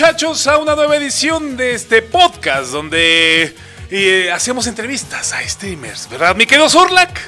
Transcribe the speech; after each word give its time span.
Muchachos 0.00 0.46
a 0.46 0.56
una 0.56 0.74
nueva 0.74 0.96
edición 0.96 1.58
de 1.58 1.74
este 1.74 2.00
podcast 2.00 2.70
donde 2.70 3.54
eh, 3.90 4.32
hacemos 4.32 4.66
entrevistas 4.66 5.34
a 5.34 5.46
streamers, 5.46 6.08
¿verdad, 6.08 6.34
mi 6.34 6.46
querido 6.46 6.70
Zorlak? 6.70 7.20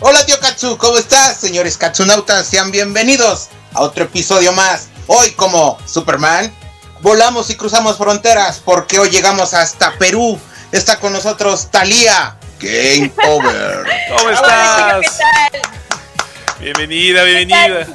Hola 0.00 0.26
tío 0.26 0.38
Katsu, 0.38 0.76
¿cómo 0.76 0.98
estás? 0.98 1.38
Señores 1.38 1.78
Katsunautas, 1.78 2.46
sean 2.46 2.70
bienvenidos 2.70 3.48
a 3.72 3.80
otro 3.80 4.04
episodio 4.04 4.52
más. 4.52 4.88
Hoy 5.06 5.30
como 5.30 5.78
Superman, 5.86 6.52
volamos 7.00 7.48
y 7.48 7.54
cruzamos 7.54 7.96
fronteras 7.96 8.60
porque 8.62 8.98
hoy 8.98 9.08
llegamos 9.08 9.54
hasta 9.54 9.96
Perú. 9.96 10.38
Está 10.72 11.00
con 11.00 11.14
nosotros 11.14 11.70
Talía. 11.70 12.36
Game 12.60 13.10
over. 13.26 13.86
¿Cómo 14.14 14.28
estás? 14.28 15.18
Bienvenida, 16.60 17.24
bienvenida. 17.24 17.86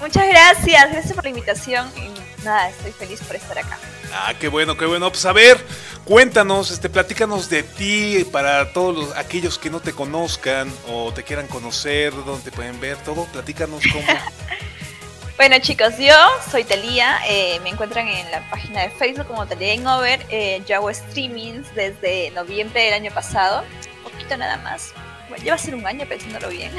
Muchas 0.00 0.26
gracias, 0.26 0.90
gracias 0.90 1.12
por 1.12 1.22
la 1.22 1.30
invitación 1.30 1.88
y 1.96 2.29
nada, 2.44 2.68
estoy 2.68 2.92
feliz 2.92 3.20
por 3.22 3.36
estar 3.36 3.58
acá. 3.58 3.78
Ah, 4.12 4.34
qué 4.38 4.48
bueno, 4.48 4.76
qué 4.76 4.86
bueno. 4.86 5.10
Pues 5.10 5.24
a 5.26 5.32
ver, 5.32 5.58
cuéntanos, 6.04 6.70
este, 6.70 6.88
platícanos 6.88 7.48
de 7.48 7.62
ti 7.62 8.26
para 8.32 8.72
todos 8.72 8.96
los, 8.96 9.16
aquellos 9.16 9.58
que 9.58 9.70
no 9.70 9.80
te 9.80 9.92
conozcan 9.92 10.72
o 10.88 11.12
te 11.12 11.22
quieran 11.22 11.46
conocer, 11.46 12.12
dónde 12.12 12.50
te 12.50 12.52
pueden 12.52 12.80
ver, 12.80 12.96
todo. 12.98 13.24
Platícanos 13.26 13.82
cómo. 13.92 14.06
bueno 15.36 15.56
chicos, 15.60 15.94
yo 15.98 16.14
soy 16.50 16.64
Talía, 16.64 17.18
eh, 17.28 17.60
me 17.62 17.70
encuentran 17.70 18.08
en 18.08 18.30
la 18.30 18.48
página 18.50 18.82
de 18.82 18.90
Facebook 18.90 19.26
como 19.26 19.46
Talía 19.46 19.96
Over. 19.96 20.26
Eh, 20.28 20.62
yo 20.66 20.76
hago 20.76 20.92
streamings 20.92 21.72
desde 21.74 22.30
noviembre 22.32 22.82
del 22.82 22.94
año 22.94 23.12
pasado, 23.12 23.64
un 24.04 24.10
poquito 24.10 24.36
nada 24.36 24.56
más. 24.58 24.92
Bueno, 25.28 25.44
lleva 25.44 25.54
a 25.54 25.58
ser 25.58 25.76
un 25.76 25.86
año 25.86 26.04
pensándolo 26.06 26.48
bien. 26.48 26.72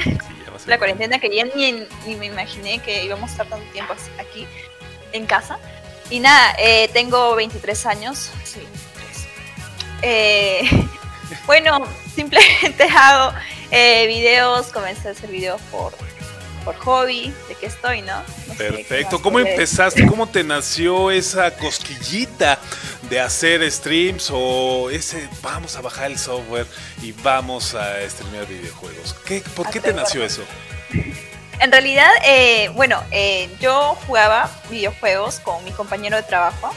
la 0.66 0.76
cuarentena 0.76 1.18
que 1.18 1.34
ya 1.34 1.44
ni, 1.56 1.72
ni, 2.06 2.16
me 2.16 2.26
imaginé 2.26 2.78
que 2.80 3.02
íbamos 3.04 3.30
a 3.30 3.32
estar 3.32 3.46
tanto 3.46 3.64
tiempo 3.72 3.94
aquí 4.20 4.46
en 5.12 5.26
casa. 5.26 5.58
Y 6.10 6.20
nada, 6.20 6.54
eh, 6.58 6.90
tengo 6.92 7.34
23 7.36 7.86
años. 7.86 8.30
Sí, 8.44 8.60
23. 8.60 9.28
Eh, 10.02 10.62
bueno, 11.46 11.84
simplemente 12.14 12.84
hago 12.96 13.34
eh, 13.70 14.06
videos, 14.06 14.66
comencé 14.66 15.08
a 15.08 15.10
hacer 15.12 15.30
videos 15.30 15.60
por, 15.70 15.94
por 16.64 16.76
hobby, 16.76 17.32
de 17.48 17.54
que 17.54 17.66
estoy, 17.66 18.02
¿no? 18.02 18.22
Perfecto. 18.58 19.22
¿Cómo 19.22 19.40
empezaste? 19.40 20.06
¿Cómo 20.06 20.28
te 20.28 20.44
nació 20.44 21.10
esa 21.10 21.50
cosquillita 21.56 22.58
de 23.08 23.20
hacer 23.20 23.70
streams 23.70 24.30
o 24.32 24.90
ese 24.90 25.28
vamos 25.40 25.76
a 25.76 25.80
bajar 25.80 26.10
el 26.10 26.18
software 26.18 26.66
y 27.02 27.12
vamos 27.12 27.74
a 27.74 28.08
streamear 28.08 28.46
videojuegos? 28.46 29.14
¿Qué, 29.24 29.42
¿Por 29.54 29.70
qué 29.70 29.80
te 29.80 29.94
nació 29.94 30.24
eso? 30.24 30.42
En 31.62 31.70
realidad, 31.70 32.10
eh, 32.24 32.70
bueno, 32.74 33.00
eh, 33.12 33.48
yo 33.60 33.96
jugaba 34.08 34.50
videojuegos 34.68 35.38
con 35.38 35.62
mi 35.62 35.70
compañero 35.70 36.16
de 36.16 36.24
trabajo 36.24 36.72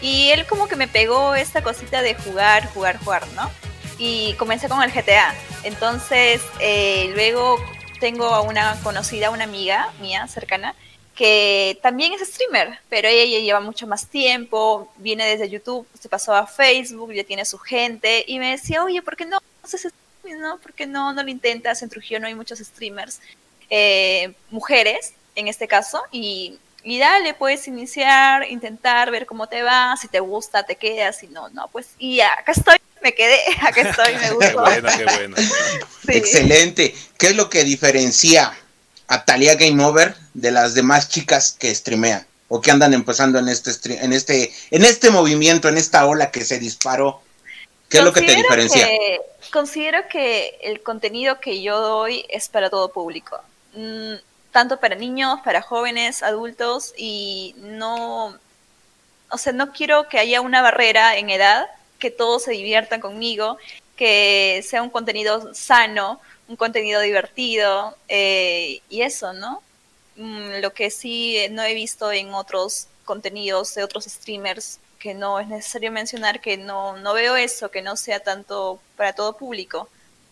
y 0.00 0.30
él 0.30 0.46
como 0.46 0.66
que 0.66 0.76
me 0.76 0.88
pegó 0.88 1.34
esta 1.34 1.62
cosita 1.62 2.00
de 2.00 2.14
jugar, 2.14 2.66
jugar, 2.72 2.98
jugar, 3.00 3.28
¿no? 3.36 3.50
Y 3.98 4.32
comencé 4.38 4.66
con 4.70 4.82
el 4.82 4.92
GTA. 4.92 5.34
Entonces, 5.62 6.40
eh, 6.58 7.10
luego 7.12 7.58
tengo 8.00 8.28
a 8.28 8.40
una 8.40 8.80
conocida, 8.82 9.28
una 9.28 9.44
amiga 9.44 9.92
mía 10.00 10.26
cercana, 10.26 10.74
que 11.14 11.78
también 11.82 12.14
es 12.14 12.26
streamer, 12.26 12.78
pero 12.88 13.08
ella 13.08 13.40
lleva 13.40 13.60
mucho 13.60 13.86
más 13.86 14.06
tiempo, 14.06 14.90
viene 14.96 15.26
desde 15.26 15.50
YouTube, 15.50 15.86
se 16.00 16.08
pasó 16.08 16.34
a 16.34 16.46
Facebook, 16.46 17.12
ya 17.12 17.24
tiene 17.24 17.44
su 17.44 17.58
gente, 17.58 18.24
y 18.26 18.38
me 18.38 18.52
decía, 18.52 18.82
oye, 18.82 19.02
¿por 19.02 19.16
qué 19.16 19.26
no 19.26 19.36
haces 19.62 19.92
no? 20.38 20.58
¿Por 20.58 20.72
qué 20.72 20.86
no, 20.86 21.12
no 21.12 21.22
lo 21.22 21.28
intentas? 21.28 21.82
En 21.82 21.88
Trujillo 21.88 22.20
no 22.20 22.26
hay 22.26 22.34
muchos 22.34 22.58
streamers, 22.58 23.20
eh, 23.70 24.32
mujeres 24.50 25.14
en 25.36 25.48
este 25.48 25.68
caso, 25.68 26.02
y, 26.10 26.58
y 26.82 26.98
dale, 26.98 27.34
puedes 27.34 27.66
iniciar, 27.68 28.46
intentar, 28.50 29.10
ver 29.10 29.26
cómo 29.26 29.46
te 29.48 29.62
va, 29.62 29.96
si 30.00 30.08
te 30.08 30.20
gusta, 30.20 30.64
te 30.64 30.76
quedas, 30.76 31.18
si 31.18 31.28
no, 31.28 31.48
no, 31.50 31.68
pues, 31.68 31.88
y 31.98 32.20
acá 32.20 32.52
estoy, 32.52 32.76
me 33.02 33.14
quedé, 33.14 33.38
acá 33.62 33.80
estoy, 33.80 34.14
me 34.16 34.30
gustó. 34.32 34.64
qué 34.64 34.80
bueno, 34.80 34.88
qué 34.96 35.04
bueno. 35.04 35.36
Excelente. 36.08 36.94
¿Qué 37.18 37.28
es 37.28 37.36
lo 37.36 37.48
que 37.48 37.64
diferencia 37.64 38.52
a 39.08 39.24
Talia 39.24 39.54
Game 39.54 39.82
Over 39.82 40.14
de 40.34 40.50
las 40.50 40.74
demás 40.74 41.08
chicas 41.08 41.52
que 41.52 41.74
streamean 41.74 42.26
o 42.48 42.60
que 42.60 42.70
andan 42.70 42.94
empezando 42.94 43.38
en 43.38 43.48
este 43.48 43.70
en 44.02 44.12
este 44.12 44.52
en 44.70 44.84
este 44.84 45.10
movimiento, 45.10 45.68
en 45.68 45.76
esta 45.76 46.04
ola 46.06 46.30
que 46.30 46.44
se 46.44 46.58
disparó? 46.58 47.22
¿Qué 47.88 47.98
es 47.98 48.04
lo 48.04 48.12
que 48.12 48.22
te 48.22 48.34
diferencia? 48.34 48.88
considero 49.50 50.06
que 50.08 50.58
el 50.62 50.80
contenido 50.82 51.40
que 51.40 51.60
yo 51.60 51.80
doy 51.80 52.24
es 52.28 52.48
para 52.48 52.70
todo 52.70 52.92
público. 52.92 53.40
Mm, 53.74 54.14
tanto 54.52 54.80
para 54.80 54.96
niños, 54.96 55.40
para 55.44 55.62
jóvenes, 55.62 56.22
adultos 56.22 56.92
y 56.96 57.54
no 57.58 58.38
o 59.30 59.38
sea, 59.38 59.52
no 59.52 59.72
quiero 59.72 60.08
que 60.08 60.18
haya 60.18 60.40
una 60.40 60.62
barrera 60.62 61.16
en 61.16 61.30
edad, 61.30 61.66
que 61.98 62.10
todos 62.10 62.44
se 62.44 62.52
diviertan 62.52 63.00
conmigo, 63.00 63.58
que 63.96 64.62
sea 64.66 64.82
un 64.82 64.90
contenido 64.90 65.54
sano, 65.54 66.20
un 66.48 66.56
contenido 66.56 67.00
divertido 67.00 67.96
eh, 68.08 68.80
y 68.88 69.02
eso, 69.02 69.32
¿no? 69.32 69.62
Mm, 70.16 70.60
lo 70.60 70.72
que 70.74 70.90
sí 70.90 71.38
no 71.50 71.62
he 71.62 71.74
visto 71.74 72.10
en 72.12 72.34
otros 72.34 72.88
contenidos 73.04 73.74
de 73.74 73.84
otros 73.84 74.04
streamers 74.04 74.80
que 74.98 75.14
no 75.14 75.40
es 75.40 75.48
necesario 75.48 75.92
mencionar 75.92 76.40
que 76.40 76.56
no, 76.56 76.96
no 76.98 77.14
veo 77.14 77.36
eso, 77.36 77.70
que 77.70 77.82
no 77.82 77.96
sea 77.96 78.20
tanto 78.20 78.80
para 78.96 79.14
todo 79.14 79.36
público, 79.36 79.88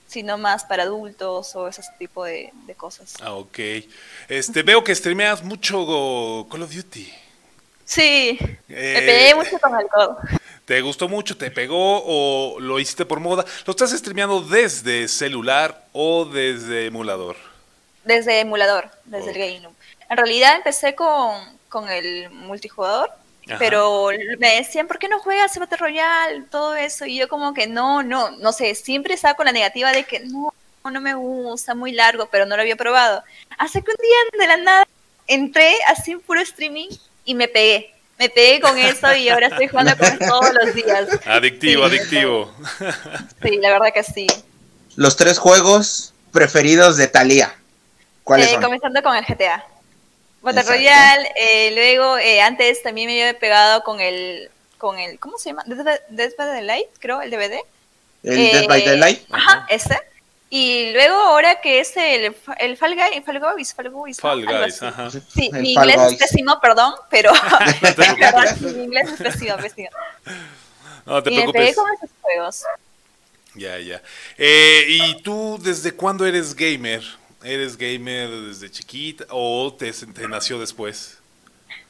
sino 0.09 0.39
más 0.39 0.65
para 0.65 0.83
adultos 0.83 1.55
o 1.55 1.69
ese 1.69 1.83
tipo 1.99 2.25
de, 2.25 2.51
cosas. 2.77 3.15
Ah, 3.21 3.35
ok. 3.35 3.59
Este, 4.29 4.63
veo 4.63 4.83
que 4.83 4.95
streameas 4.95 5.45
mucho 5.45 6.47
Call 6.51 6.63
of 6.63 6.75
Duty. 6.75 7.13
Sí, 7.85 8.39
me 8.69 8.75
pegué 8.77 9.31
eh, 9.31 9.35
mucho 9.35 9.59
con 9.59 9.79
el 9.79 9.87
COD. 9.87 10.17
¿Te 10.65 10.83
gustó 10.83 11.09
mucho? 11.09 11.37
¿Te 11.39 11.51
pegó 11.51 12.03
o 12.05 12.61
lo 12.61 12.79
hiciste 12.79 13.07
por 13.07 13.21
moda? 13.21 13.45
¿Lo 13.65 13.71
estás 13.71 13.91
streameando 13.93 14.43
desde 14.43 15.09
celular 15.09 15.87
o 15.93 16.27
desde 16.27 16.87
emulador? 16.87 17.37
Desde 18.05 18.41
emulador, 18.41 18.91
desde 19.07 19.31
el 19.31 19.39
Game 19.39 19.75
En 20.11 20.17
realidad 20.17 20.57
empecé 20.57 20.95
con, 20.95 21.37
con 21.71 21.89
el 21.89 22.29
multijugador, 22.31 23.11
pero 23.59 24.09
me 24.39 24.57
decían, 24.57 24.87
¿por 24.87 24.99
qué 24.99 25.09
no 25.09 25.19
juegas 25.19 25.59
Battle 25.59 25.77
Royale? 25.79 26.45
Todo 26.51 26.75
eso. 26.75 27.07
Y 27.07 27.17
yo 27.17 27.29
como 27.29 27.55
que 27.55 27.67
no, 27.67 28.03
no, 28.03 28.31
no 28.33 28.53
sé, 28.53 28.75
siempre 28.75 29.15
estaba 29.15 29.35
con 29.35 29.47
la 29.47 29.53
negativa 29.53 29.93
de 29.93 30.05
que 30.05 30.21
no, 30.21 30.53
no 30.85 31.01
me 31.01 31.15
gusta, 31.15 31.75
muy 31.75 31.93
largo, 31.93 32.29
pero 32.31 32.47
no 32.47 32.57
lo 32.57 32.63
había 32.63 32.77
probado. 32.77 33.23
Hace 33.59 33.83
que 33.83 33.91
un 33.91 33.97
día 33.97 34.47
de 34.47 34.47
la 34.47 34.57
nada 34.57 34.89
entré 35.27 35.75
así 35.89 36.13
en 36.13 36.21
puro 36.21 36.41
streaming 36.41 36.89
y 37.25 37.35
me 37.35 37.49
pegué 37.49 37.95
me 38.19 38.29
pegué 38.29 38.61
con 38.61 38.77
eso 38.77 39.15
y 39.15 39.29
ahora 39.29 39.47
estoy 39.47 39.69
jugando 39.69 39.97
con 39.97 40.19
todos 40.29 40.53
los 40.53 40.75
días. 40.75 41.09
Adictivo, 41.25 41.85
adictivo. 41.85 42.53
Sí, 43.43 43.59
la 43.59 43.71
verdad 43.71 43.93
que 43.95 44.03
sí. 44.03 44.27
Los 44.97 45.17
tres 45.17 45.39
juegos 45.39 46.13
preferidos 46.33 46.97
de 46.97 47.07
Thalía. 47.07 47.55
¿Cuáles 48.25 48.53
eh, 48.53 48.59
Comenzando 48.61 49.03
con 49.03 49.17
el 49.17 49.25
GTA. 49.25 49.65
Battle 50.43 50.63
Royale, 50.63 51.33
eh, 51.37 51.71
luego 51.75 52.17
eh, 52.19 52.41
antes 52.41 52.83
también 52.83 53.09
me 53.09 53.23
había 53.23 53.39
pegado 53.39 53.83
con 53.83 54.01
el, 54.01 54.51
con 54.79 54.99
el, 54.99 55.19
¿cómo 55.19 55.39
se 55.39 55.51
llama? 55.51 55.65
Dead 55.67 56.33
by 56.37 56.59
the 56.59 56.63
Light, 56.63 56.89
creo, 57.01 57.21
el 57.21 57.31
DVD. 57.31 57.59
¿El 58.23 58.37
Dead 58.37 58.67
by 58.69 58.85
the 58.85 58.97
Light? 58.97 59.23
Ajá, 59.31 59.67
ese. 59.69 59.99
Y 60.51 60.93
luego 60.93 61.15
ahora 61.15 61.61
que 61.61 61.81
es 61.81 61.95
el, 61.97 62.35
el 62.59 62.77
Fall 62.79 62.95
Guys, 62.95 63.25
Fall 63.25 63.39
Guys, 63.39 63.75
Fall 63.75 63.91
Guys. 63.91 64.21
Fall 64.21 64.47
Guys, 64.47 64.83
ajá. 64.83 65.11
Sí, 65.11 65.51
mi 65.53 65.75
inglés 65.75 66.01
es 66.13 66.19
pésimo, 66.19 66.59
perdón, 66.61 66.95
pero 67.11 67.33
mi 68.61 68.85
inglés 68.85 69.11
es 69.13 69.21
pésimo, 69.21 69.57
pésimo. 69.57 69.91
No 71.05 71.23
te 71.23 71.31
y 71.31 71.35
preocupes. 71.35 71.61
Me 71.61 71.67
pegué 71.67 71.75
con 71.75 71.93
esos 71.93 72.11
juegos. 72.23 72.65
Ya, 73.55 73.79
ya. 73.79 74.01
Eh, 74.39 74.85
¿Y 74.89 75.23
tú 75.23 75.59
desde 75.61 75.93
cuándo 75.93 76.25
eres 76.25 76.55
gamer? 76.55 77.03
¿Eres 77.43 77.77
gamer 77.77 78.29
desde 78.31 78.71
chiquita 78.71 79.25
o 79.31 79.73
te, 79.73 79.93
nació 80.29 80.59
después? 80.59 81.19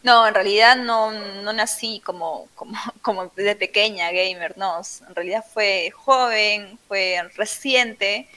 No, 0.02 0.26
en 0.26 0.34
realidad 0.34 0.76
no, 0.76 1.10
no 1.12 1.52
nací 1.52 2.00
como, 2.04 2.48
como, 2.54 2.78
como 3.02 3.26
de 3.34 3.56
pequeña 3.56 4.10
gamer, 4.12 4.56
no. 4.58 4.80
En 5.08 5.14
realidad 5.14 5.44
fue 5.52 5.90
joven, 5.90 6.78
fue 6.88 7.20
reciente 7.36 8.28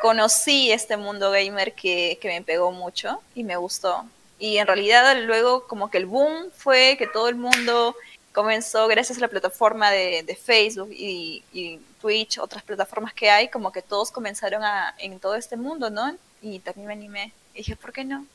conocí 0.00 0.72
este 0.72 0.96
mundo 0.96 1.30
gamer 1.30 1.74
que, 1.74 2.18
que, 2.20 2.28
me 2.28 2.42
pegó 2.42 2.72
mucho 2.72 3.22
y 3.34 3.44
me 3.44 3.56
gustó. 3.56 4.04
Y 4.38 4.56
en 4.56 4.66
realidad 4.66 5.16
luego 5.24 5.66
como 5.66 5.90
que 5.90 5.98
el 5.98 6.06
boom 6.06 6.50
fue 6.52 6.96
que 6.98 7.06
todo 7.06 7.28
el 7.28 7.36
mundo 7.36 7.94
comenzó, 8.32 8.88
gracias 8.88 9.18
a 9.18 9.20
la 9.20 9.28
plataforma 9.28 9.90
de, 9.90 10.22
de 10.22 10.34
Facebook 10.34 10.90
y, 10.92 11.44
y, 11.52 11.78
Twitch, 12.00 12.38
otras 12.38 12.62
plataformas 12.62 13.12
que 13.12 13.28
hay, 13.30 13.48
como 13.48 13.72
que 13.72 13.82
todos 13.82 14.10
comenzaron 14.10 14.64
a, 14.64 14.94
en 14.98 15.20
todo 15.20 15.34
este 15.34 15.56
mundo, 15.58 15.90
¿no? 15.90 16.16
Y 16.42 16.58
también 16.60 16.86
me 16.86 16.92
animé. 16.92 17.32
Y 17.54 17.58
dije, 17.58 17.76
¿por 17.76 17.92
qué 17.92 18.04
no? 18.04 18.26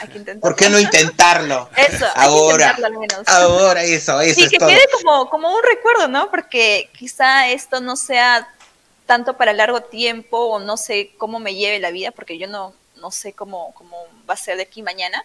Hay 0.00 0.08
que 0.08 0.18
intentarlo. 0.18 0.40
¿Por 0.40 0.56
qué 0.56 0.68
no 0.68 0.78
intentarlo? 0.78 1.70
Eso, 1.76 2.06
ahora, 2.14 2.70
hay 2.70 2.74
que 2.74 2.80
intentarlo 2.80 2.86
al 2.86 2.98
menos. 2.98 3.28
Ahora, 3.28 3.84
eso, 3.84 4.20
eso. 4.20 4.40
Y 4.40 4.48
que 4.48 4.58
quede 4.58 4.86
como, 4.92 5.28
como 5.28 5.54
un 5.54 5.62
recuerdo, 5.62 6.08
¿no? 6.08 6.30
Porque 6.30 6.90
quizá 6.96 7.48
esto 7.50 7.80
no 7.80 7.96
sea 7.96 8.48
tanto 9.06 9.36
para 9.36 9.52
largo 9.52 9.82
tiempo 9.82 10.38
o 10.38 10.58
no 10.58 10.76
sé 10.76 11.12
cómo 11.18 11.38
me 11.38 11.54
lleve 11.54 11.80
la 11.80 11.90
vida, 11.90 12.12
porque 12.12 12.38
yo 12.38 12.46
no, 12.46 12.74
no 12.96 13.10
sé 13.10 13.32
cómo, 13.32 13.74
cómo 13.74 14.06
va 14.28 14.34
a 14.34 14.38
ser 14.38 14.56
de 14.56 14.62
aquí 14.62 14.82
mañana. 14.82 15.24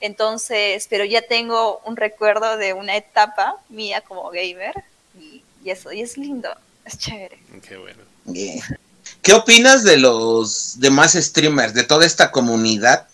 Entonces, 0.00 0.86
pero 0.88 1.04
ya 1.04 1.22
tengo 1.22 1.80
un 1.84 1.96
recuerdo 1.96 2.56
de 2.56 2.72
una 2.72 2.96
etapa 2.96 3.56
mía 3.68 4.00
como 4.02 4.30
gamer 4.30 4.74
y, 5.18 5.42
eso, 5.64 5.92
y 5.92 6.02
es 6.02 6.16
lindo, 6.16 6.48
es 6.84 6.98
chévere. 6.98 7.38
Qué 7.66 7.76
bueno. 7.76 8.02
¿Qué 9.26 9.32
opinas 9.32 9.82
de 9.82 9.96
los 9.96 10.78
demás 10.78 11.14
streamers, 11.14 11.74
de 11.74 11.82
toda 11.82 12.06
esta 12.06 12.30
comunidad? 12.30 13.08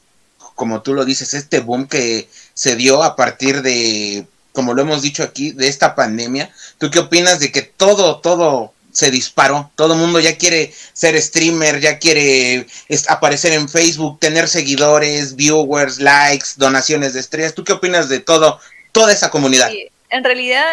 Como 0.54 0.82
tú 0.82 0.92
lo 0.92 1.06
dices, 1.06 1.32
este 1.32 1.60
boom 1.60 1.88
que 1.88 2.28
se 2.52 2.76
dio 2.76 3.02
a 3.02 3.16
partir 3.16 3.62
de, 3.62 4.26
como 4.52 4.74
lo 4.74 4.82
hemos 4.82 5.00
dicho 5.00 5.22
aquí, 5.22 5.52
de 5.52 5.68
esta 5.68 5.94
pandemia. 5.94 6.52
¿Tú 6.76 6.90
qué 6.90 6.98
opinas 6.98 7.40
de 7.40 7.50
que 7.50 7.62
todo, 7.62 8.20
todo 8.20 8.74
se 8.92 9.10
disparó. 9.10 9.70
Todo 9.74 9.94
mundo 9.94 10.20
ya 10.20 10.36
quiere 10.36 10.74
ser 10.92 11.18
streamer, 11.18 11.80
ya 11.80 11.98
quiere 11.98 12.66
aparecer 13.08 13.54
en 13.54 13.66
Facebook, 13.66 14.20
tener 14.20 14.48
seguidores, 14.48 15.34
viewers, 15.34 15.98
likes, 15.98 16.48
donaciones 16.56 17.14
de 17.14 17.20
estrellas. 17.20 17.54
¿Tú 17.54 17.64
qué 17.64 17.72
opinas 17.72 18.10
de 18.10 18.20
todo, 18.20 18.60
toda 18.92 19.14
esa 19.14 19.30
comunidad? 19.30 19.70
en 20.10 20.24
realidad, 20.24 20.66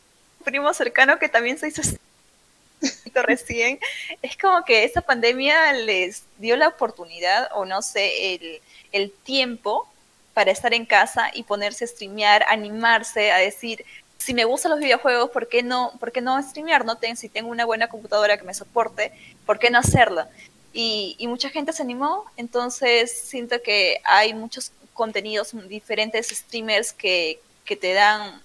primo 0.46 0.72
cercano 0.72 1.18
que 1.18 1.28
también 1.28 1.58
hizo 1.62 1.82
recién, 3.22 3.78
es 4.22 4.36
como 4.36 4.64
que 4.64 4.84
esta 4.84 5.00
pandemia 5.00 5.72
les 5.72 6.24
dio 6.38 6.56
la 6.56 6.68
oportunidad, 6.68 7.48
o 7.54 7.64
no 7.64 7.82
sé, 7.82 8.34
el, 8.34 8.60
el 8.92 9.12
tiempo 9.12 9.88
para 10.34 10.50
estar 10.50 10.74
en 10.74 10.84
casa 10.84 11.30
y 11.32 11.44
ponerse 11.44 11.84
a 11.84 11.88
streamear, 11.88 12.44
animarse 12.48 13.32
a 13.32 13.38
decir, 13.38 13.84
si 14.18 14.34
me 14.34 14.44
gustan 14.44 14.72
los 14.72 14.80
videojuegos, 14.80 15.30
¿por 15.30 15.48
qué 15.48 15.62
no, 15.62 15.92
por 15.98 16.12
qué 16.12 16.20
no 16.20 16.42
streamear? 16.42 16.84
¿no? 16.84 16.98
si 17.14 17.28
tengo 17.28 17.48
una 17.48 17.64
buena 17.64 17.88
computadora 17.88 18.36
que 18.36 18.44
me 18.44 18.54
soporte, 18.54 19.12
¿por 19.46 19.58
qué 19.58 19.70
no 19.70 19.78
hacerlo? 19.78 20.26
Y, 20.72 21.16
mucha 21.26 21.48
gente 21.48 21.72
se 21.72 21.82
animó, 21.82 22.26
entonces 22.36 23.10
siento 23.10 23.62
que 23.62 24.00
hay 24.04 24.34
muchos 24.34 24.72
contenidos, 24.92 25.52
diferentes 25.68 26.28
streamers 26.28 26.92
que, 26.92 27.40
que 27.64 27.76
te 27.76 27.94
dan 27.94 28.42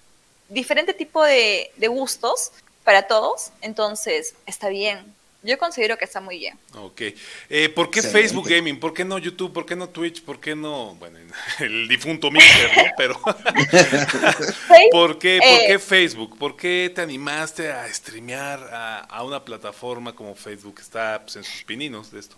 diferente 0.48 0.94
tipo 0.94 1.24
de 1.24 1.72
gustos 1.90 2.52
para 2.84 3.08
todos, 3.08 3.52
entonces 3.62 4.36
está 4.46 4.70
bien, 4.70 5.14
yo 5.44 5.58
considero 5.58 5.98
que 5.98 6.06
está 6.06 6.22
muy 6.22 6.38
bien. 6.38 6.58
Ok. 6.76 7.02
Eh, 7.50 7.70
¿Por 7.70 7.90
qué 7.90 8.04
Facebook 8.04 8.48
Gaming? 8.48 8.80
¿Por 8.80 8.94
qué 8.94 9.04
no 9.04 9.18
YouTube? 9.18 9.52
¿Por 9.52 9.66
qué 9.66 9.76
no 9.76 9.90
Twitch? 9.90 10.24
¿Por 10.24 10.40
qué 10.40 10.56
no, 10.56 10.94
bueno, 10.96 11.18
el 11.60 11.88
difunto 11.88 12.30
Mixer, 12.30 12.78
¿no? 12.78 12.84
Pero, 12.96 13.20
¿por, 14.92 15.18
qué, 15.18 15.40
¿por 15.42 15.60
qué 15.68 15.74
eh, 15.74 15.80
Facebook? 15.80 16.38
¿Por 16.38 16.56
qué 16.56 16.92
te 16.94 17.02
animaste 17.02 17.72
a 17.72 17.92
streamear 17.92 18.70
a, 18.72 19.24
una 19.24 19.44
plataforma 19.44 20.14
como 20.14 20.36
Facebook? 20.36 20.80
Está 20.80 21.22
pues, 21.24 21.36
en 21.38 21.44
sus 21.44 21.64
pininos 21.64 22.12
de 22.12 22.20
esto. 22.20 22.36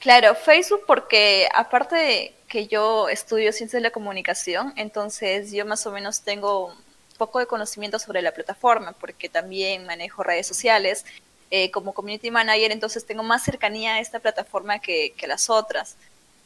Claro, 0.00 0.34
Facebook 0.34 0.82
porque 0.86 1.46
aparte 1.54 1.94
de 1.94 2.34
que 2.48 2.66
yo 2.66 3.08
estudio 3.08 3.52
ciencias 3.52 3.80
de 3.80 3.88
la 3.88 3.92
comunicación, 3.92 4.72
entonces 4.76 5.52
yo 5.52 5.64
más 5.64 5.86
o 5.86 5.92
menos 5.92 6.22
tengo 6.22 6.74
poco 7.20 7.38
de 7.38 7.46
conocimiento 7.46 7.98
sobre 7.98 8.22
la 8.22 8.32
plataforma 8.32 8.92
porque 8.92 9.28
también 9.28 9.84
manejo 9.84 10.22
redes 10.22 10.46
sociales 10.46 11.04
eh, 11.50 11.70
como 11.70 11.92
community 11.92 12.30
manager, 12.30 12.72
entonces 12.72 13.04
tengo 13.04 13.22
más 13.22 13.44
cercanía 13.44 13.94
a 13.94 14.00
esta 14.00 14.20
plataforma 14.20 14.78
que, 14.78 15.12
que 15.18 15.26
las 15.26 15.50
otras. 15.50 15.96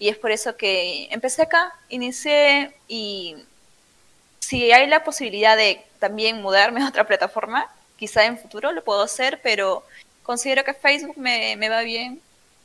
Y 0.01 0.09
es 0.09 0.17
por 0.19 0.33
eso 0.33 0.57
que 0.57 1.07
empecé 1.13 1.43
acá, 1.43 1.73
inicié 1.89 2.75
y 2.89 3.37
si 4.41 4.73
hay 4.73 4.89
la 4.89 5.05
posibilidad 5.05 5.57
de 5.57 5.81
también 6.01 6.43
mudarme 6.43 6.83
a 6.83 6.89
otra 6.89 7.07
plataforma, 7.07 7.71
quizá 7.97 8.25
en 8.25 8.37
futuro 8.37 8.73
lo 8.73 8.83
puedo 8.83 9.03
hacer, 9.03 9.41
pero 9.45 9.85
considero 10.25 10.65
que 10.65 10.75
Facebook 10.75 11.17
me, 11.17 11.55
me 11.57 11.69
va 11.69 11.83
bien, 11.83 12.21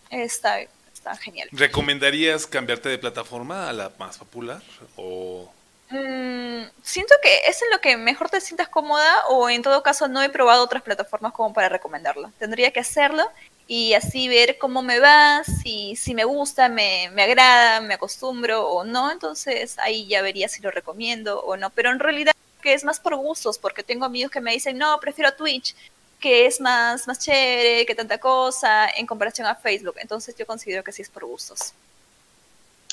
está, 0.10 0.60
está 0.92 1.16
genial. 1.16 1.50
¿Recomendarías 1.52 2.48
cambiarte 2.48 2.90
de 2.90 2.98
plataforma 2.98 3.70
a 3.70 3.74
la 3.74 3.92
más 4.00 4.18
popular? 4.18 4.64
O 4.96 5.54
Mm, 5.92 6.70
siento 6.84 7.16
que 7.24 7.42
es 7.48 7.62
en 7.64 7.72
lo 7.72 7.82
que 7.82 7.98
mejor 7.98 8.30
te 8.30 8.40
sientas 8.42 8.70
cómoda 8.70 9.26
o 9.30 9.50
en 9.50 9.64
todo 9.64 9.82
caso 9.82 10.08
no 10.08 10.22
he 10.22 10.30
probado 10.30 10.64
otras 10.64 10.84
plataformas 10.84 11.34
como 11.34 11.54
para 11.54 11.70
recomendarlo. 11.70 12.32
Tendría 12.38 12.72
que 12.72 12.80
hacerlo 12.80 13.28
y 13.68 13.94
así 13.94 14.28
ver 14.28 14.58
cómo 14.58 14.82
me 14.82 15.00
va, 15.00 15.44
si, 15.44 15.96
si 15.96 16.14
me 16.14 16.26
gusta, 16.26 16.70
me, 16.70 17.10
me 17.14 17.24
agrada, 17.24 17.82
me 17.82 17.96
acostumbro 17.96 18.68
o 18.68 18.84
no. 18.84 19.12
Entonces 19.12 19.78
ahí 19.80 20.08
ya 20.08 20.22
vería 20.22 20.48
si 20.48 20.62
lo 20.62 20.72
recomiendo 20.72 21.42
o 21.42 21.58
no. 21.58 21.70
Pero 21.72 21.92
en 21.92 22.00
realidad 22.00 22.34
que 22.62 22.74
es 22.74 22.84
más 22.84 23.00
por 23.00 23.16
gustos, 23.16 23.58
porque 23.58 23.84
tengo 23.84 24.06
amigos 24.06 24.32
que 24.32 24.42
me 24.42 24.52
dicen, 24.52 24.78
no, 24.78 25.00
prefiero 25.00 25.34
Twitch, 25.34 25.76
que 26.20 26.46
es 26.46 26.60
más, 26.60 27.08
más 27.08 27.20
chévere, 27.20 27.86
que 27.86 27.96
tanta 27.96 28.18
cosa, 28.18 28.90
en 28.90 29.08
comparación 29.08 29.48
a 29.48 29.56
Facebook. 29.56 29.96
Entonces 30.00 30.36
yo 30.38 30.46
considero 30.46 30.84
que 30.84 30.92
sí 30.92 31.02
es 31.02 31.10
por 31.10 31.26
gustos. 31.26 31.74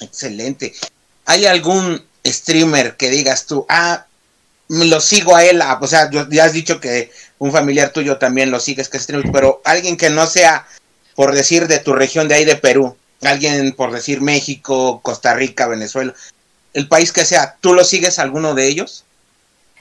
Excelente. 0.01 0.75
¿Hay 1.25 1.45
algún 1.47 2.07
streamer 2.27 2.97
que 2.97 3.11
digas 3.11 3.47
tú, 3.47 3.67
ah, 3.69 4.07
lo 4.69 5.01
sigo 5.01 5.37
a 5.37 5.45
él, 5.45 5.63
ah, 5.63 5.79
o 5.81 5.87
sea, 5.87 6.11
ya 6.11 6.45
has 6.45 6.53
dicho 6.53 6.81
que 6.81 7.11
un 7.39 7.53
familiar 7.53 7.91
tuyo 7.91 8.19
también 8.19 8.51
lo 8.51 8.61
sigues 8.61 8.89
que 8.89 8.99
streamer, 8.99 9.31
pero 9.33 9.61
alguien 9.65 9.97
que 9.97 10.11
no 10.11 10.27
sea, 10.27 10.67
por 11.15 11.35
decir, 11.35 11.69
de 11.69 11.79
tu 11.79 11.93
región 11.93 12.29
de 12.29 12.35
ahí 12.35 12.45
de 12.45 12.57
Perú, 12.57 12.97
alguien 13.23 13.73
por 13.73 13.93
decir 13.93 14.21
México, 14.21 15.01
Costa 15.03 15.35
Rica, 15.35 15.67
Venezuela, 15.67 16.15
el 16.73 16.89
país 16.89 17.13
que 17.13 17.25
sea, 17.25 17.57
¿tú 17.61 17.75
lo 17.75 17.85
sigues 17.85 18.19
alguno 18.19 18.55
de 18.55 18.67
ellos? 18.69 19.05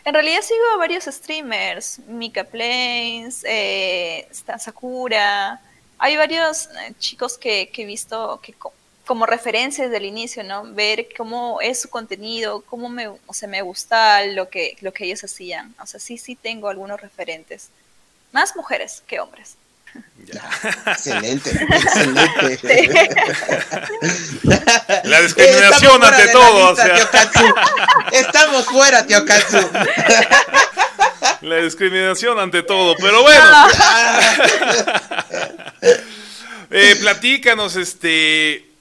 En 0.05 0.13
realidad 0.13 0.41
sigo 0.43 0.63
a 0.75 0.77
varios 0.77 1.05
streamers, 1.05 1.99
Mika 2.07 2.43
Plains, 2.43 3.43
eh, 3.43 4.27
Sakura, 4.59 5.59
hay 5.97 6.15
varios 6.15 6.67
eh, 6.67 6.93
chicos 6.99 7.37
que, 7.37 7.69
que, 7.73 7.83
he 7.83 7.85
visto 7.85 8.39
que 8.43 8.53
como 9.05 9.25
referencia 9.25 9.85
desde 9.85 9.97
el 9.97 10.05
inicio, 10.05 10.43
¿no? 10.43 10.63
Ver 10.73 11.07
cómo 11.15 11.61
es 11.61 11.81
su 11.81 11.89
contenido, 11.89 12.61
cómo 12.61 12.89
me, 12.89 13.07
o 13.07 13.33
sea, 13.33 13.47
me 13.47 13.61
gusta 13.61 14.25
lo 14.25 14.49
que, 14.49 14.77
lo 14.81 14.93
que 14.93 15.05
ellos 15.05 15.23
hacían. 15.23 15.73
O 15.81 15.85
sea, 15.85 15.99
sí, 15.99 16.17
sí 16.17 16.35
tengo 16.35 16.69
algunos 16.69 16.99
referentes. 16.99 17.69
Más 18.31 18.55
mujeres 18.55 19.03
que 19.07 19.19
hombres. 19.19 19.57
Excelente, 20.87 21.51
excelente. 21.69 23.09
La 25.03 25.21
discriminación 25.21 26.03
ante 26.03 26.27
todo. 26.29 26.71
O 26.71 26.75
sea. 26.75 27.09
Estamos 28.11 28.65
fuera, 28.65 29.05
tío 29.05 29.23
Katsu. 29.25 29.57
La 31.41 31.57
discriminación 31.57 32.39
ante 32.39 32.63
todo, 32.63 32.95
pero 32.99 33.21
bueno. 33.21 33.67
eh, 36.71 36.95
platícanos, 36.99 37.75
este, 37.75 38.74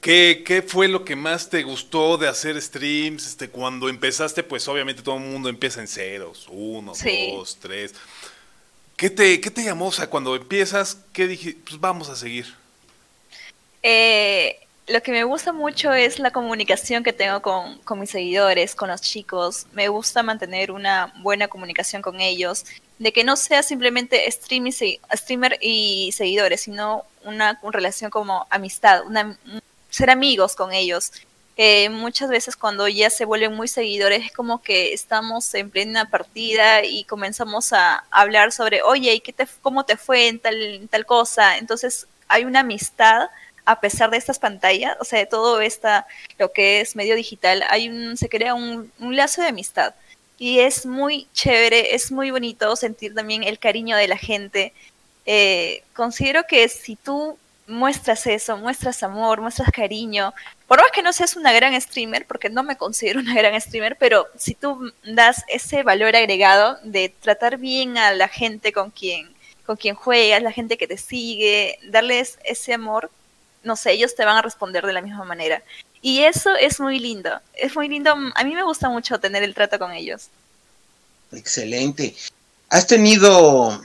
¿Qué, 0.00 0.64
fue 0.66 0.88
lo 0.88 1.04
que 1.04 1.16
más 1.16 1.50
te 1.50 1.62
gustó 1.62 2.16
de 2.16 2.28
hacer 2.28 2.60
streams? 2.60 3.26
Este, 3.26 3.48
cuando 3.48 3.88
empezaste, 3.88 4.42
pues 4.42 4.66
obviamente 4.68 5.02
todo 5.02 5.16
el 5.16 5.22
mundo 5.22 5.48
empieza 5.48 5.80
en 5.80 5.88
ceros, 5.88 6.46
uno, 6.50 6.92
dos, 6.94 7.58
tres. 7.60 7.94
¿Qué 8.96 9.10
te, 9.10 9.40
¿Qué 9.40 9.50
te 9.50 9.62
llamó? 9.62 9.88
O 9.88 9.92
sea, 9.92 10.08
cuando 10.08 10.34
empiezas, 10.34 10.98
¿qué 11.12 11.26
dije? 11.26 11.56
Pues 11.64 11.80
vamos 11.80 12.08
a 12.08 12.16
seguir. 12.16 12.46
Eh, 13.82 14.58
lo 14.86 15.02
que 15.02 15.12
me 15.12 15.24
gusta 15.24 15.52
mucho 15.52 15.92
es 15.92 16.18
la 16.18 16.30
comunicación 16.30 17.02
que 17.02 17.12
tengo 17.12 17.42
con, 17.42 17.78
con, 17.80 18.00
mis 18.00 18.10
seguidores, 18.10 18.74
con 18.74 18.88
los 18.88 19.00
chicos. 19.00 19.66
Me 19.72 19.88
gusta 19.88 20.22
mantener 20.22 20.70
una 20.70 21.12
buena 21.22 21.48
comunicación 21.48 22.02
con 22.02 22.20
ellos, 22.20 22.64
de 22.98 23.12
que 23.12 23.24
no 23.24 23.36
sea 23.36 23.62
simplemente 23.62 24.30
stream 24.30 24.68
y, 24.68 24.72
streamer 24.72 25.58
y 25.60 26.12
seguidores, 26.12 26.62
sino 26.62 27.04
una, 27.24 27.58
una 27.62 27.72
relación 27.72 28.10
como 28.10 28.46
amistad, 28.48 29.04
una, 29.04 29.36
ser 29.96 30.10
amigos 30.10 30.54
con 30.54 30.72
ellos. 30.72 31.12
Eh, 31.56 31.88
muchas 31.88 32.28
veces 32.28 32.54
cuando 32.54 32.86
ya 32.86 33.08
se 33.08 33.24
vuelven 33.24 33.54
muy 33.54 33.66
seguidores 33.66 34.26
es 34.26 34.32
como 34.32 34.60
que 34.60 34.92
estamos 34.92 35.54
en 35.54 35.70
plena 35.70 36.10
partida 36.10 36.84
y 36.84 37.04
comenzamos 37.04 37.72
a 37.72 38.04
hablar 38.10 38.52
sobre, 38.52 38.82
oye, 38.82 39.14
¿y 39.14 39.20
qué 39.20 39.32
te, 39.32 39.46
cómo 39.62 39.86
te 39.86 39.96
fue 39.96 40.28
en 40.28 40.38
tal, 40.38 40.86
tal 40.90 41.06
cosa? 41.06 41.56
Entonces 41.56 42.06
hay 42.28 42.44
una 42.44 42.60
amistad 42.60 43.30
a 43.64 43.80
pesar 43.80 44.10
de 44.10 44.18
estas 44.18 44.38
pantallas, 44.38 44.96
o 45.00 45.04
sea, 45.04 45.18
de 45.18 45.26
todo 45.26 45.60
esta, 45.60 46.06
lo 46.38 46.52
que 46.52 46.80
es 46.80 46.94
medio 46.94 47.16
digital, 47.16 47.64
hay 47.68 47.88
un, 47.88 48.16
se 48.16 48.28
crea 48.28 48.54
un, 48.54 48.92
lazo 49.00 49.42
de 49.42 49.48
amistad. 49.48 49.94
Y 50.38 50.60
es 50.60 50.86
muy 50.86 51.26
chévere, 51.32 51.94
es 51.94 52.12
muy 52.12 52.30
bonito 52.30 52.76
sentir 52.76 53.14
también 53.14 53.42
el 53.42 53.58
cariño 53.58 53.96
de 53.96 54.08
la 54.08 54.18
gente. 54.18 54.72
Eh, 55.24 55.82
considero 55.94 56.44
que 56.46 56.68
si 56.68 56.94
tú 56.96 57.38
muestras 57.66 58.26
eso, 58.26 58.56
muestras 58.56 59.02
amor, 59.02 59.40
muestras 59.40 59.70
cariño. 59.70 60.32
Por 60.66 60.78
más 60.78 60.90
que 60.92 61.02
no 61.02 61.12
seas 61.12 61.36
una 61.36 61.52
gran 61.52 61.80
streamer, 61.80 62.26
porque 62.26 62.50
no 62.50 62.62
me 62.62 62.76
considero 62.76 63.20
una 63.20 63.34
gran 63.34 63.60
streamer, 63.60 63.96
pero 63.98 64.26
si 64.38 64.54
tú 64.54 64.92
das 65.04 65.44
ese 65.48 65.82
valor 65.82 66.16
agregado 66.16 66.78
de 66.82 67.08
tratar 67.08 67.58
bien 67.58 67.98
a 67.98 68.12
la 68.12 68.28
gente 68.28 68.72
con 68.72 68.90
quien, 68.90 69.30
con 69.64 69.76
quien 69.76 69.94
juegas, 69.94 70.42
la 70.42 70.52
gente 70.52 70.76
que 70.76 70.86
te 70.86 70.96
sigue, 70.98 71.78
darles 71.90 72.38
ese 72.44 72.74
amor, 72.74 73.10
no 73.62 73.76
sé, 73.76 73.92
ellos 73.92 74.14
te 74.14 74.24
van 74.24 74.36
a 74.36 74.42
responder 74.42 74.86
de 74.86 74.92
la 74.92 75.02
misma 75.02 75.24
manera. 75.24 75.62
Y 76.02 76.20
eso 76.20 76.54
es 76.54 76.78
muy 76.78 77.00
lindo, 77.00 77.40
es 77.54 77.74
muy 77.74 77.88
lindo, 77.88 78.12
a 78.12 78.44
mí 78.44 78.54
me 78.54 78.62
gusta 78.62 78.88
mucho 78.88 79.18
tener 79.18 79.42
el 79.42 79.54
trato 79.54 79.78
con 79.78 79.92
ellos. 79.92 80.28
Excelente. 81.32 82.14
¿Has 82.68 82.86
tenido, 82.86 83.80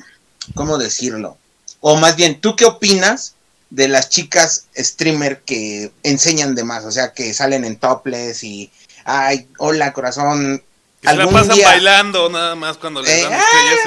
cómo 0.54 0.78
decirlo? 0.78 1.38
O 1.80 1.96
más 1.98 2.16
bien, 2.16 2.40
¿tú 2.40 2.56
qué 2.56 2.66
opinas 2.66 3.34
de 3.72 3.88
las 3.88 4.10
chicas 4.10 4.68
streamer 4.78 5.42
que 5.42 5.92
enseñan 6.04 6.54
de 6.54 6.64
más, 6.64 6.86
o 6.86 6.92
sea, 6.92 7.14
que 7.14 7.34
salen 7.34 7.66
en 7.66 7.78
topless 7.78 8.44
y, 8.44 8.70
ay, 9.06 9.48
hola 9.58 9.94
corazón. 9.94 10.62
Que 11.02 11.10
se 11.10 11.16
la 11.16 11.28
pasan 11.28 11.58
bailando 11.64 12.30
nada 12.30 12.54
más 12.54 12.78
cuando 12.78 13.02
les 13.02 13.24
dan 13.24 13.34
estrellas 13.34 13.80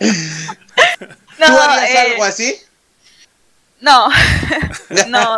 no, 1.38 1.46
¿Tú 1.46 1.52
harías 1.58 1.90
eh, 1.90 1.98
algo 2.12 2.24
así? 2.24 2.56
No, 3.80 4.08
no. 5.08 5.36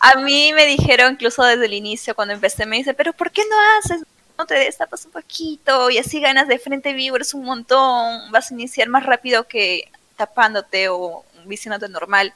A 0.00 0.14
mí 0.20 0.52
me 0.52 0.66
dijeron 0.66 1.14
incluso 1.14 1.42
desde 1.42 1.64
el 1.64 1.72
inicio, 1.72 2.14
cuando 2.14 2.34
empecé, 2.34 2.66
me 2.66 2.76
dice, 2.76 2.92
pero 2.92 3.14
¿por 3.14 3.30
qué 3.32 3.42
no 3.48 3.56
haces? 3.78 4.06
No 4.38 4.44
te 4.46 4.54
destapas 4.54 5.06
un 5.06 5.12
poquito 5.12 5.90
y 5.90 5.96
así 5.96 6.20
ganas 6.20 6.46
de 6.46 6.58
frente 6.58 6.92
viewers 6.92 7.32
un 7.32 7.44
montón, 7.44 8.30
vas 8.30 8.50
a 8.50 8.54
iniciar 8.54 8.88
más 8.88 9.04
rápido 9.04 9.48
que 9.48 9.90
tapándote 10.16 10.90
o 10.90 11.24
visionándote 11.46 11.92
normal. 11.92 12.32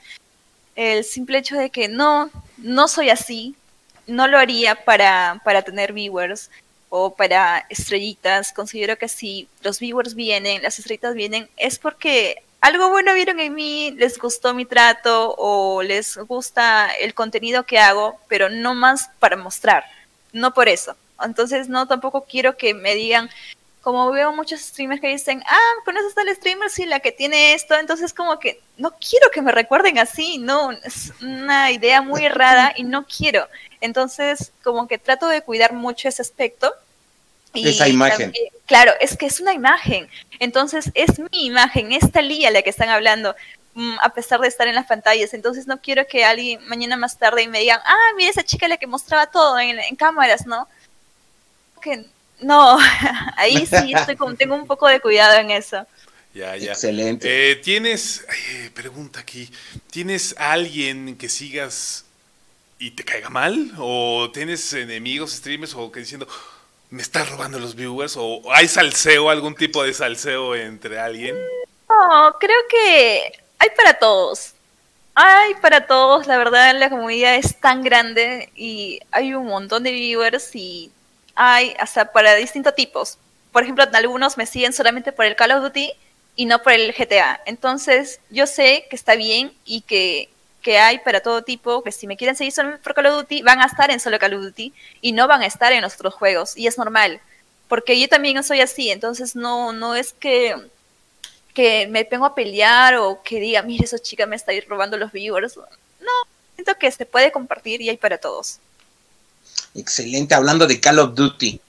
El 0.77 1.05
simple 1.05 1.39
hecho 1.39 1.57
de 1.57 1.71
que 1.71 1.89
no, 1.89 2.31
no 2.59 2.89
soy 2.89 3.11
así, 3.11 3.55
no 4.07 4.27
lo 4.27 4.39
haría 4.39 4.85
para, 4.85 5.41
para 5.45 5.63
tener 5.63 5.93
viewers 5.93 6.51
o 6.89 7.15
para 7.15 7.67
estrellitas. 7.71 8.53
Considero 8.53 8.97
que 8.97 9.09
si 9.09 9.49
los 9.63 9.79
viewers 9.81 10.15
vienen, 10.15 10.63
las 10.63 10.79
estrellitas 10.79 11.15
vienen, 11.15 11.49
es 11.57 11.79
porque 11.79 12.43
algo 12.61 12.89
bueno 12.89 13.13
vieron 13.15 13.41
en 13.41 13.55
mí, 13.55 13.91
les 13.91 14.19
gustó 14.19 14.55
mi 14.55 14.65
trato 14.65 15.35
o 15.37 15.83
les 15.83 16.17
gusta 16.17 16.91
el 16.99 17.13
contenido 17.13 17.65
que 17.65 17.79
hago, 17.79 18.19
pero 18.29 18.49
no 18.49 18.75
más 18.75 19.11
para 19.19 19.37
mostrar, 19.37 19.85
no 20.33 20.55
por 20.55 20.69
eso. 20.69 20.97
Entonces 21.23 21.69
no 21.69 21.87
tampoco 21.87 22.25
quiero 22.25 22.57
que 22.57 22.73
me 22.73 22.95
digan, 22.95 23.29
como 23.85 24.11
veo 24.11 24.33
muchos 24.33 24.61
streamers 24.61 25.01
que 25.01 25.09
dicen, 25.09 25.43
ah, 25.47 25.73
conoces 25.85 26.15
tal 26.15 26.35
streamer, 26.35 26.71
sí, 26.71 26.87
la 26.87 27.01
que 27.01 27.13
tiene 27.13 27.55
esto, 27.55 27.79
entonces 27.79 28.13
como 28.13 28.41
que 28.41 28.61
no 28.79 28.93
quiero 28.93 29.31
que 29.31 29.43
me 29.43 29.53
recuerden 29.53 29.99
así, 29.99 30.39
no, 30.39 30.73
es 30.73 31.13
una 31.21 31.71
idea 31.71 32.03
muy 32.03 32.27
rara 32.29 32.73
y 32.75 32.83
no 32.83 33.07
quiero. 33.07 33.47
Entonces 33.81 34.53
como 34.65 34.89
que 34.89 34.99
trato 34.99 35.29
de 35.29 35.43
cuidar 35.43 35.75
mucho 35.75 36.09
ese 36.09 36.23
aspecto 36.23 36.75
esa 37.55 37.89
imagen. 37.89 38.33
claro, 38.67 38.93
es 39.01 39.17
que 39.17 39.27
es 39.27 39.41
una 39.41 39.53
imagen. 39.53 40.09
Entonces, 40.41 40.91
es 40.95 41.19
mi 41.19 41.47
imagen, 41.47 41.93
esta 41.93 42.23
Lía 42.23 42.51
la 42.51 42.63
que 42.63 42.71
están 42.71 42.89
hablando, 42.89 43.35
mm, 43.75 43.97
a 44.03 44.09
pesar 44.11 44.41
de 44.41 44.49
estar 44.49 44.67
en 44.67 44.75
las 44.75 44.87
pantallas. 44.87 45.35
Entonces, 45.35 45.67
no 45.67 45.81
quiero 45.81 46.07
que 46.07 46.25
alguien 46.25 46.67
mañana 46.67 46.97
más 46.97 47.19
tarde 47.19 47.47
me 47.49 47.61
digan, 47.61 47.81
ah, 47.85 48.13
mira 48.17 48.31
esa 48.31 48.43
chica 48.43 48.69
la 48.69 48.77
que 48.77 48.87
mostraba 48.87 49.27
todo 49.27 49.59
en, 49.59 49.79
cámaras, 49.97 50.47
¿no? 50.47 50.69
Que 51.81 52.07
no, 52.41 52.79
ahí 53.37 53.67
sí 53.67 53.93
estoy 53.95 54.17
como, 54.17 54.35
tengo 54.35 54.55
un 54.55 54.67
poco 54.67 54.89
de 54.89 55.01
cuidado 55.01 55.39
en 55.39 55.51
eso. 55.51 55.87
Ya, 56.35 56.57
ya. 56.57 56.73
Excelente. 56.73 57.53
Eh, 57.53 57.57
¿Tienes, 57.57 58.27
pregunta 58.75 59.21
aquí, 59.21 59.49
¿tienes 59.91 60.35
alguien 60.37 61.17
que 61.17 61.29
sigas 61.29 62.05
y 62.79 62.91
te 62.91 63.05
caiga 63.05 63.31
mal? 63.31 63.73
¿O 63.79 64.31
tienes 64.33 64.73
enemigos, 64.73 65.33
streamers, 65.33 65.75
o 65.75 65.93
que 65.93 66.01
diciendo, 66.01 66.27
me 66.91 67.03
estás 67.03 67.29
robando 67.31 67.59
los 67.59 67.75
viewers 67.75 68.15
o 68.17 68.43
hay 68.53 68.69
salseo, 68.69 69.31
algún 69.31 69.55
tipo 69.55 69.83
de 69.83 69.93
salseo 69.93 70.55
entre 70.55 70.99
alguien? 70.99 71.37
No, 71.89 72.37
creo 72.39 72.59
que 72.69 73.33
hay 73.59 73.69
para 73.77 73.95
todos. 73.95 74.55
Hay 75.15 75.55
para 75.63 75.87
todos, 75.87 76.27
la 76.27 76.37
verdad 76.37 76.75
la 76.75 76.91
comunidad 76.91 77.37
es 77.37 77.61
tan 77.61 77.83
grande 77.83 78.51
y 78.57 78.99
hay 79.13 79.35
un 79.35 79.47
montón 79.47 79.85
de 79.85 79.93
viewers 79.93 80.55
y 80.57 80.91
hay 81.35 81.75
hasta 81.79 82.13
para 82.13 82.35
distintos 82.35 82.75
tipos. 82.75 83.19
Por 83.53 83.63
ejemplo, 83.63 83.85
algunos 83.93 84.37
me 84.37 84.47
siguen 84.47 84.73
solamente 84.73 85.13
por 85.13 85.25
el 85.25 85.37
Call 85.37 85.53
of 85.53 85.63
Duty 85.63 85.93
y 86.37 86.47
no 86.47 86.63
por 86.63 86.73
el 86.73 86.93
GTA. 86.93 87.41
Entonces, 87.47 88.21
yo 88.31 88.47
sé 88.47 88.87
que 88.91 88.97
está 88.97 89.15
bien 89.15 89.53
y 89.65 89.83
que 89.83 90.29
que 90.65 90.79
hay 90.79 90.99
para 91.01 91.21
todo 91.21 91.43
tipo, 91.43 91.83
que 91.83 91.93
si 91.93 92.07
me 92.07 92.17
quieren 92.17 92.35
seguir 92.35 92.53
solo 92.53 92.79
por 92.81 92.95
Call 92.95 93.07
of 93.07 93.17
Duty, 93.17 93.43
van 93.43 93.61
a 93.61 93.67
estar 93.67 93.91
en 93.91 94.01
solo 94.01 94.19
Call 94.19 94.35
of 94.35 94.43
Duty 94.43 94.73
y 95.03 95.13
no 95.13 95.29
van 95.29 95.43
a 95.43 95.47
estar 95.47 95.73
en 95.75 95.83
los 95.83 95.95
otros 95.95 96.15
juegos. 96.15 96.57
Y 96.57 96.67
es 96.67 96.79
normal, 96.79 97.21
porque 97.69 98.01
yo 98.01 98.09
también 98.09 98.43
soy 98.43 98.63
así, 98.63 98.91
entonces 98.91 99.37
no, 99.37 99.75
no 99.75 99.95
es 99.95 100.15
que, 100.15 100.57
que 101.53 101.87
me 101.89 102.05
vengo 102.05 102.25
a 102.25 102.35
pelear 102.35 102.97
o 102.97 103.23
que 103.23 103.41
diga, 103.41 103.61
mire, 103.63 103.85
esa 103.85 103.99
chica 103.99 104.25
me 104.25 104.37
está 104.37 104.53
robando 104.67 104.97
los 104.97 105.13
viewers. 105.13 105.55
No, 105.57 106.13
siento 106.55 106.75
que 106.79 106.91
se 106.91 107.05
puede 107.05 107.31
compartir 107.31 107.83
y 107.83 107.91
hay 107.91 107.99
para 107.99 108.17
todos. 108.17 108.59
Excelente, 109.75 110.35
hablando 110.35 110.67
de 110.67 110.81
Call 110.81 111.01
of 111.01 111.15
Duty, 111.15 111.61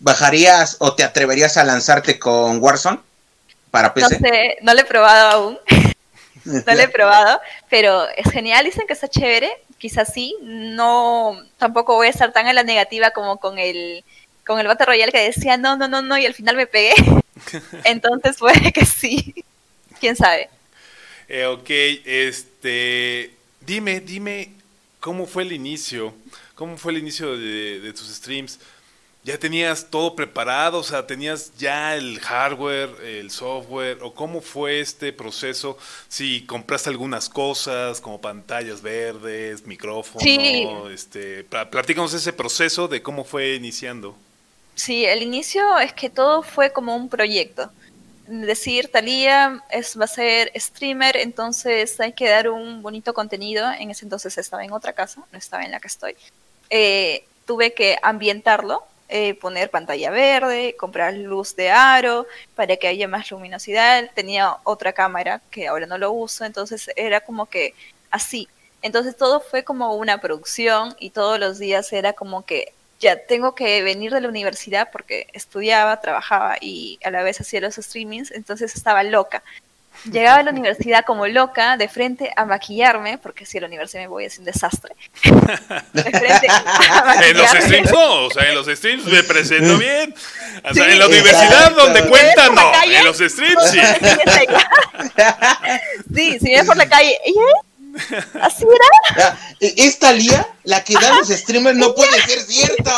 ¿bajarías 0.00 0.76
o 0.80 0.94
te 0.94 1.04
atreverías 1.04 1.56
a 1.56 1.64
lanzarte 1.64 2.18
con 2.18 2.62
Warzone 2.62 3.00
para 3.70 3.92
PC? 3.92 4.18
No 4.20 4.28
sé, 4.28 4.56
no 4.62 4.74
lo 4.74 4.80
he 4.80 4.84
probado 4.84 5.30
aún. 5.30 5.58
no 6.44 6.74
lo 6.74 6.80
he 6.80 6.88
probado, 6.88 7.40
pero 7.68 8.08
es 8.16 8.30
genial, 8.30 8.64
dicen 8.64 8.86
que 8.86 8.94
está 8.94 9.08
chévere, 9.08 9.50
quizás 9.76 10.12
sí, 10.12 10.36
no, 10.42 11.38
tampoco 11.58 11.94
voy 11.94 12.06
a 12.06 12.10
estar 12.10 12.32
tan 12.32 12.48
en 12.48 12.54
la 12.54 12.62
negativa 12.62 13.10
como 13.10 13.38
con 13.38 13.58
el, 13.58 14.04
con 14.46 14.58
el 14.58 14.66
Battle 14.66 14.86
Royale 14.86 15.12
que 15.12 15.24
decía 15.24 15.56
no, 15.56 15.76
no, 15.76 15.88
no, 15.88 16.02
no, 16.02 16.16
y 16.18 16.26
al 16.26 16.34
final 16.34 16.56
me 16.56 16.66
pegué. 16.66 16.94
Entonces 17.84 18.36
puede 18.38 18.72
que 18.72 18.84
sí, 18.84 19.34
quién 20.00 20.16
sabe. 20.16 20.48
Eh, 21.28 21.44
ok, 21.44 21.68
este, 21.68 23.34
dime, 23.60 24.00
dime, 24.00 24.52
¿cómo 24.98 25.26
fue 25.26 25.42
el 25.42 25.52
inicio? 25.52 26.14
¿Cómo 26.58 26.76
fue 26.76 26.90
el 26.90 26.98
inicio 26.98 27.38
de, 27.38 27.78
de 27.78 27.92
tus 27.92 28.08
streams? 28.08 28.58
ya 29.28 29.38
tenías 29.38 29.90
todo 29.90 30.14
preparado, 30.14 30.78
o 30.78 30.82
sea, 30.82 31.06
tenías 31.06 31.52
ya 31.58 31.96
el 31.96 32.18
hardware, 32.20 32.88
el 33.04 33.30
software, 33.30 33.98
o 34.02 34.14
cómo 34.14 34.40
fue 34.40 34.80
este 34.80 35.12
proceso, 35.12 35.76
si 36.08 36.46
compraste 36.46 36.88
algunas 36.88 37.28
cosas 37.28 38.00
como 38.00 38.20
pantallas 38.20 38.80
verdes, 38.80 39.66
micrófono, 39.66 40.88
este, 40.88 41.44
platícanos 41.44 42.14
ese 42.14 42.32
proceso 42.32 42.88
de 42.88 43.02
cómo 43.02 43.24
fue 43.24 43.54
iniciando. 43.54 44.16
Sí, 44.74 45.04
el 45.04 45.22
inicio 45.22 45.78
es 45.78 45.92
que 45.92 46.08
todo 46.08 46.42
fue 46.42 46.72
como 46.72 46.96
un 46.96 47.10
proyecto. 47.10 47.70
Decir, 48.28 48.90
Talía 48.90 49.62
es, 49.70 49.98
va 49.98 50.04
a 50.04 50.08
ser 50.08 50.52
streamer, 50.54 51.16
entonces 51.16 51.98
hay 52.00 52.12
que 52.12 52.28
dar 52.28 52.48
un 52.48 52.82
bonito 52.82 53.12
contenido. 53.12 53.70
En 53.72 53.90
ese 53.90 54.04
entonces 54.04 54.38
estaba 54.38 54.64
en 54.64 54.72
otra 54.72 54.92
casa, 54.92 55.22
no 55.32 55.38
estaba 55.38 55.64
en 55.64 55.72
la 55.72 55.80
que 55.80 55.88
estoy. 55.88 56.14
Eh, 56.70 57.24
tuve 57.46 57.72
que 57.72 57.98
ambientarlo, 58.02 58.84
eh, 59.08 59.34
poner 59.34 59.70
pantalla 59.70 60.10
verde, 60.10 60.76
comprar 60.78 61.14
luz 61.14 61.56
de 61.56 61.70
aro 61.70 62.26
para 62.54 62.76
que 62.76 62.88
haya 62.88 63.08
más 63.08 63.30
luminosidad. 63.30 64.10
Tenía 64.14 64.56
otra 64.64 64.92
cámara 64.92 65.40
que 65.50 65.68
ahora 65.68 65.86
no 65.86 65.98
lo 65.98 66.12
uso, 66.12 66.44
entonces 66.44 66.90
era 66.96 67.20
como 67.20 67.46
que 67.46 67.74
así. 68.10 68.48
Entonces 68.82 69.16
todo 69.16 69.40
fue 69.40 69.64
como 69.64 69.94
una 69.94 70.20
producción 70.20 70.94
y 71.00 71.10
todos 71.10 71.40
los 71.40 71.58
días 71.58 71.92
era 71.92 72.12
como 72.12 72.44
que 72.44 72.72
ya 73.00 73.16
tengo 73.26 73.54
que 73.54 73.82
venir 73.82 74.12
de 74.12 74.20
la 74.20 74.28
universidad 74.28 74.90
porque 74.92 75.28
estudiaba, 75.32 76.00
trabajaba 76.00 76.56
y 76.60 76.98
a 77.04 77.10
la 77.10 77.22
vez 77.22 77.40
hacía 77.40 77.60
los 77.60 77.76
streamings, 77.76 78.30
entonces 78.32 78.74
estaba 78.74 79.02
loca. 79.04 79.42
Llegaba 80.04 80.38
a 80.38 80.42
la 80.42 80.50
universidad 80.50 81.04
como 81.04 81.26
loca, 81.26 81.76
de 81.76 81.88
frente 81.88 82.32
a 82.36 82.44
maquillarme, 82.44 83.18
porque 83.18 83.44
si 83.44 83.58
a 83.58 83.62
la 83.62 83.66
universidad 83.66 84.02
me 84.02 84.08
voy 84.08 84.24
es 84.24 84.38
un 84.38 84.44
desastre. 84.44 84.94
De 85.92 86.02
frente 86.02 86.46
a 86.48 87.20
en 87.28 87.36
los 87.36 87.50
streams 87.50 87.90
no, 87.90 88.26
o 88.26 88.30
sea, 88.30 88.48
en 88.48 88.54
los 88.54 88.66
streams 88.66 89.04
me 89.06 89.22
presento 89.22 89.76
bien. 89.78 90.14
O 90.64 90.74
sea, 90.74 90.90
en 90.90 90.98
la 90.98 91.06
universidad 91.06 91.72
donde 91.72 92.06
cuenta, 92.08 92.48
no. 92.50 92.72
En 92.84 93.04
los 93.04 93.18
streams 93.18 93.70
sí. 93.70 93.80
sí, 96.14 96.38
si 96.38 96.44
vienes 96.44 96.66
por 96.66 96.76
la 96.76 96.88
calle, 96.88 97.18
¿Así 98.40 98.64
era? 98.64 99.38
Esta 99.60 100.12
Lía, 100.12 100.46
la 100.64 100.84
que 100.84 100.94
da 100.94 101.14
los 101.14 101.28
streamers, 101.28 101.76
no 101.76 101.94
puede 101.94 102.20
ser 102.22 102.40
cierto. 102.40 102.90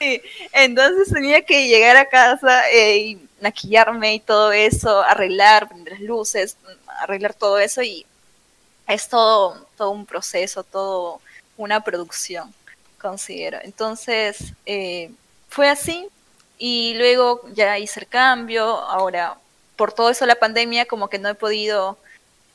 Sí, 0.00 0.22
entonces 0.52 1.12
tenía 1.12 1.42
que 1.42 1.68
llegar 1.68 1.96
a 1.96 2.06
casa 2.06 2.68
eh, 2.70 2.96
y 2.98 3.25
maquillarme 3.40 4.14
y 4.14 4.20
todo 4.20 4.52
eso, 4.52 5.02
arreglar, 5.02 5.68
prender 5.68 6.00
luces, 6.00 6.56
arreglar 7.00 7.34
todo 7.34 7.58
eso 7.58 7.82
y 7.82 8.06
es 8.88 9.08
todo, 9.08 9.66
todo 9.76 9.90
un 9.90 10.06
proceso, 10.06 10.64
todo 10.64 11.20
una 11.56 11.82
producción, 11.82 12.52
considero. 13.00 13.58
Entonces, 13.62 14.52
eh, 14.64 15.10
fue 15.48 15.68
así 15.68 16.08
y 16.58 16.94
luego 16.94 17.42
ya 17.52 17.78
hice 17.78 18.00
el 18.00 18.06
cambio, 18.06 18.64
ahora 18.64 19.36
por 19.76 19.92
todo 19.92 20.10
eso 20.10 20.24
la 20.26 20.36
pandemia 20.36 20.86
como 20.86 21.08
que 21.08 21.18
no 21.18 21.28
he 21.28 21.34
podido 21.34 21.98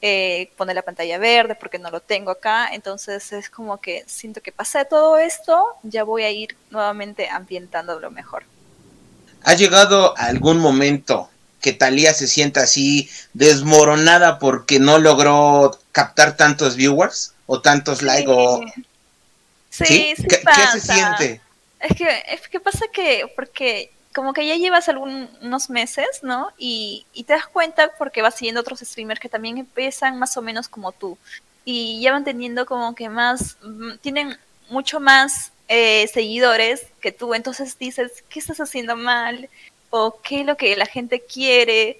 eh, 0.01 0.51
poner 0.57 0.75
la 0.75 0.81
pantalla 0.81 1.19
verde 1.19 1.55
porque 1.55 1.77
no 1.77 1.91
lo 1.91 1.99
tengo 1.99 2.31
acá, 2.31 2.69
entonces 2.73 3.31
es 3.33 3.49
como 3.49 3.79
que 3.79 4.03
siento 4.07 4.41
que 4.41 4.51
pasé 4.51 4.83
todo 4.85 5.17
esto, 5.19 5.75
ya 5.83 6.03
voy 6.03 6.23
a 6.23 6.31
ir 6.31 6.55
nuevamente 6.71 7.29
ambientando 7.29 7.99
lo 7.99 8.09
mejor. 8.09 8.43
¿Ha 9.43 9.53
llegado 9.53 10.17
algún 10.17 10.59
momento 10.59 11.29
que 11.61 11.73
Talía 11.73 12.13
se 12.13 12.27
sienta 12.27 12.63
así 12.63 13.09
desmoronada 13.33 14.39
porque 14.39 14.79
no 14.79 14.97
logró 14.97 15.79
captar 15.91 16.35
tantos 16.35 16.75
viewers 16.75 17.33
o 17.45 17.61
tantos 17.61 18.01
likes 18.01 18.31
o 18.31 18.61
sí, 19.69 20.13
sí, 20.15 20.27
¿Qué, 20.27 20.41
se 20.71 20.79
siente? 20.79 21.41
Es 21.79 21.95
que, 21.95 22.23
es 22.27 22.47
que 22.47 22.59
pasa 22.59 22.85
que 22.91 23.31
porque 23.35 23.91
como 24.13 24.33
que 24.33 24.45
ya 24.45 24.55
llevas 24.55 24.89
algunos 24.89 25.69
meses, 25.69 26.07
¿no? 26.21 26.51
Y, 26.57 27.05
y, 27.13 27.23
te 27.23 27.33
das 27.33 27.47
cuenta 27.47 27.91
porque 27.97 28.21
vas 28.21 28.35
siguiendo 28.35 28.61
otros 28.61 28.79
streamers 28.79 29.21
que 29.21 29.29
también 29.29 29.57
empiezan 29.57 30.19
más 30.19 30.35
o 30.35 30.41
menos 30.41 30.67
como 30.67 30.91
tú. 30.91 31.17
Y 31.63 32.01
ya 32.01 32.11
van 32.11 32.25
teniendo 32.25 32.65
como 32.65 32.93
que 32.93 33.07
más, 33.07 33.57
mm, 33.61 33.97
tienen 34.01 34.37
mucho 34.69 34.99
más 34.99 35.51
eh, 35.73 36.07
seguidores 36.13 36.85
que 37.01 37.11
tú. 37.11 37.33
Entonces 37.33 37.77
dices, 37.79 38.23
¿qué 38.29 38.39
estás 38.39 38.59
haciendo 38.59 38.95
mal? 38.95 39.49
¿O 39.89 40.19
qué 40.21 40.41
es 40.41 40.45
lo 40.45 40.57
que 40.57 40.75
la 40.75 40.85
gente 40.85 41.21
quiere? 41.21 41.99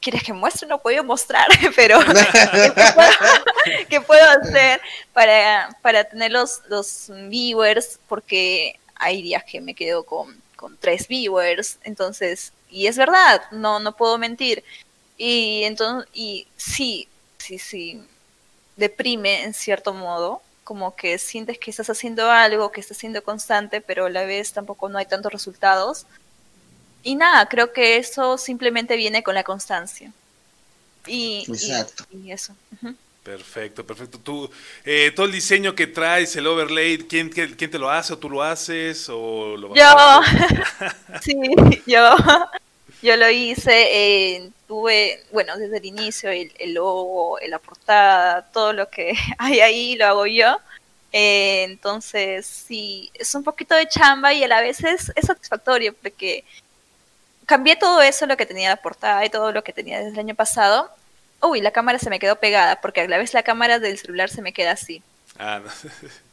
¿Quieres 0.00 0.22
que 0.22 0.32
muestre? 0.32 0.68
No 0.68 0.80
puedo 0.80 1.02
mostrar, 1.04 1.46
pero 1.76 1.98
¿qué, 3.88 4.00
puedo, 4.00 4.24
hacer 4.42 4.80
para, 5.12 5.76
para 5.80 6.04
tener 6.04 6.30
los, 6.30 6.60
los 6.68 7.10
viewers? 7.28 7.98
Porque 8.08 8.78
hay 8.96 9.22
días 9.22 9.44
que 9.44 9.60
me 9.60 9.74
quedo 9.74 10.04
con 10.04 10.44
con 10.64 10.78
tres 10.78 11.08
viewers, 11.08 11.78
entonces, 11.82 12.54
y 12.70 12.86
es 12.86 12.96
verdad, 12.96 13.42
no, 13.50 13.80
no 13.80 13.94
puedo 13.94 14.16
mentir. 14.16 14.64
Y 15.18 15.62
entonces, 15.64 16.08
y 16.14 16.46
sí, 16.56 17.06
sí, 17.36 17.58
sí, 17.58 18.02
deprime 18.74 19.42
en 19.42 19.52
cierto 19.52 19.92
modo, 19.92 20.40
como 20.64 20.96
que 20.96 21.18
sientes 21.18 21.58
que 21.58 21.70
estás 21.70 21.90
haciendo 21.90 22.30
algo, 22.30 22.72
que 22.72 22.80
estás 22.80 22.96
siendo 22.96 23.22
constante, 23.22 23.80
pero 23.80 24.06
a 24.06 24.10
la 24.10 24.24
vez 24.24 24.52
tampoco 24.52 24.88
no 24.88 24.98
hay 24.98 25.06
tantos 25.06 25.32
resultados. 25.32 26.06
Y 27.02 27.14
nada, 27.16 27.46
creo 27.48 27.72
que 27.72 27.98
eso 27.98 28.38
simplemente 28.38 28.96
viene 28.96 29.22
con 29.22 29.34
la 29.34 29.44
constancia. 29.44 30.10
Y, 31.06 31.44
y, 32.10 32.32
eso. 32.32 32.56
Perfecto, 33.22 33.86
perfecto. 33.86 34.18
Tú, 34.18 34.50
eh, 34.84 35.12
todo 35.14 35.26
el 35.26 35.32
diseño 35.32 35.74
que 35.74 35.86
traes, 35.86 36.34
el 36.36 36.46
overlay, 36.46 36.98
¿quién, 36.98 37.28
quién, 37.28 37.70
te 37.70 37.78
lo 37.78 37.90
hace 37.90 38.14
o 38.14 38.18
tú 38.18 38.30
lo 38.30 38.42
haces 38.42 39.06
o 39.10 39.56
lo 39.56 39.74
Yo, 39.74 40.20
sí, 41.22 41.34
yo, 41.86 42.16
yo 43.04 43.16
lo 43.16 43.30
hice. 43.30 44.36
Eh, 44.36 44.50
tuve, 44.66 45.22
bueno, 45.32 45.56
desde 45.56 45.78
el 45.78 45.84
inicio 45.84 46.30
el, 46.30 46.52
el, 46.58 46.74
logo, 46.74 47.38
la 47.48 47.58
portada, 47.58 48.42
todo 48.52 48.72
lo 48.72 48.88
que 48.90 49.14
hay 49.38 49.60
ahí 49.60 49.96
lo 49.96 50.06
hago 50.06 50.26
yo. 50.26 50.58
Eh, 51.12 51.64
entonces, 51.64 52.46
sí, 52.46 53.10
es 53.14 53.34
un 53.34 53.44
poquito 53.44 53.74
de 53.74 53.88
chamba 53.88 54.32
y 54.34 54.42
a 54.42 54.48
la 54.48 54.60
vez 54.60 54.82
es, 54.82 55.12
es 55.14 55.26
satisfactorio 55.26 55.94
porque 55.94 56.44
cambié 57.46 57.76
todo 57.76 58.02
eso, 58.02 58.26
lo 58.26 58.36
que 58.36 58.46
tenía 58.46 58.70
la 58.70 58.76
portada 58.76 59.24
y 59.24 59.30
todo 59.30 59.52
lo 59.52 59.62
que 59.62 59.72
tenía 59.72 59.98
desde 59.98 60.12
el 60.12 60.18
año 60.18 60.34
pasado 60.34 60.90
uy, 61.44 61.60
la 61.60 61.70
cámara 61.70 61.98
se 61.98 62.10
me 62.10 62.18
quedó 62.18 62.36
pegada, 62.36 62.80
porque 62.80 63.02
a 63.02 63.08
la 63.08 63.18
vez 63.18 63.34
la 63.34 63.42
cámara 63.42 63.78
del 63.78 63.98
celular 63.98 64.30
se 64.30 64.42
me 64.42 64.52
queda 64.52 64.72
así. 64.72 65.02
Ah, 65.38 65.60
no. 65.64 65.70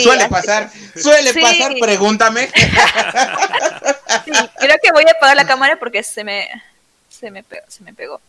Suele 0.00 0.28
pasar, 0.28 0.70
suele 0.96 1.34
pasar, 1.34 1.74
pregúntame. 1.80 2.48
Sí, 4.24 4.32
creo 4.58 4.76
que 4.82 4.92
voy 4.92 5.04
a 5.06 5.12
apagar 5.12 5.36
la 5.36 5.46
cámara 5.46 5.78
porque 5.78 6.02
se 6.02 6.24
me, 6.24 6.48
se 7.08 7.30
me 7.30 7.42
pegó. 7.44 7.64
Se 7.68 7.84
me 7.84 7.92
pegó. 7.92 8.20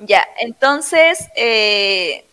Ya, 0.00 0.26
entonces, 0.40 1.18
eh, 1.36 2.24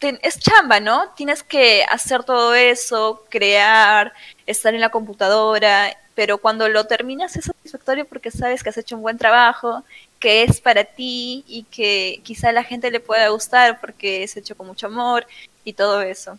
es 0.00 0.38
chamba, 0.38 0.80
¿no? 0.80 1.10
Tienes 1.10 1.42
que 1.42 1.84
hacer 1.84 2.24
todo 2.24 2.54
eso, 2.54 3.24
crear, 3.28 4.12
estar 4.46 4.74
en 4.74 4.80
la 4.80 4.90
computadora, 4.90 5.96
pero 6.14 6.38
cuando 6.38 6.68
lo 6.68 6.86
terminas 6.86 7.36
es 7.36 7.46
satisfactorio 7.46 8.04
porque 8.04 8.30
sabes 8.30 8.62
que 8.62 8.70
has 8.70 8.76
hecho 8.76 8.96
un 8.96 9.02
buen 9.02 9.18
trabajo 9.18 9.84
que 10.18 10.42
es 10.42 10.60
para 10.60 10.84
ti 10.84 11.44
y 11.46 11.64
que 11.64 12.20
quizá 12.22 12.50
a 12.50 12.52
la 12.52 12.62
gente 12.62 12.90
le 12.90 13.00
pueda 13.00 13.28
gustar 13.28 13.80
porque 13.80 14.22
es 14.22 14.36
hecho 14.36 14.54
con 14.54 14.66
mucho 14.66 14.86
amor 14.86 15.26
y 15.64 15.72
todo 15.72 16.02
eso. 16.02 16.38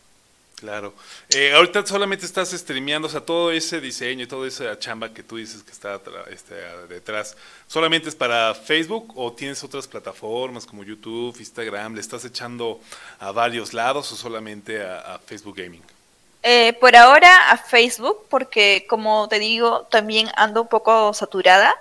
Claro. 0.61 0.93
Eh, 1.29 1.53
ahorita 1.53 1.85
solamente 1.85 2.25
estás 2.25 2.51
streameando, 2.51 3.07
o 3.07 3.11
sea, 3.11 3.21
todo 3.21 3.51
ese 3.51 3.81
diseño 3.81 4.23
y 4.23 4.27
toda 4.27 4.47
esa 4.47 4.77
chamba 4.77 5.11
que 5.11 5.23
tú 5.23 5.37
dices 5.37 5.63
que 5.63 5.71
está 5.71 5.99
este, 6.29 6.55
detrás, 6.87 7.35
¿solamente 7.67 8.07
es 8.07 8.15
para 8.15 8.53
Facebook 8.53 9.11
o 9.15 9.33
tienes 9.33 9.63
otras 9.63 9.87
plataformas 9.87 10.67
como 10.67 10.83
YouTube, 10.83 11.35
Instagram? 11.39 11.95
¿Le 11.95 12.01
estás 12.01 12.23
echando 12.25 12.79
a 13.19 13.31
varios 13.31 13.73
lados 13.73 14.11
o 14.11 14.15
solamente 14.15 14.81
a, 14.83 15.19
Facebook 15.25 15.57
Gaming? 15.57 15.81
Eh, 16.43 16.73
por 16.73 16.95
ahora 16.95 17.49
a 17.51 17.57
Facebook, 17.57 18.27
porque 18.29 18.85
como 18.87 19.27
te 19.27 19.39
digo, 19.39 19.87
también 19.89 20.29
ando 20.35 20.61
un 20.61 20.67
poco 20.67 21.11
saturada 21.13 21.75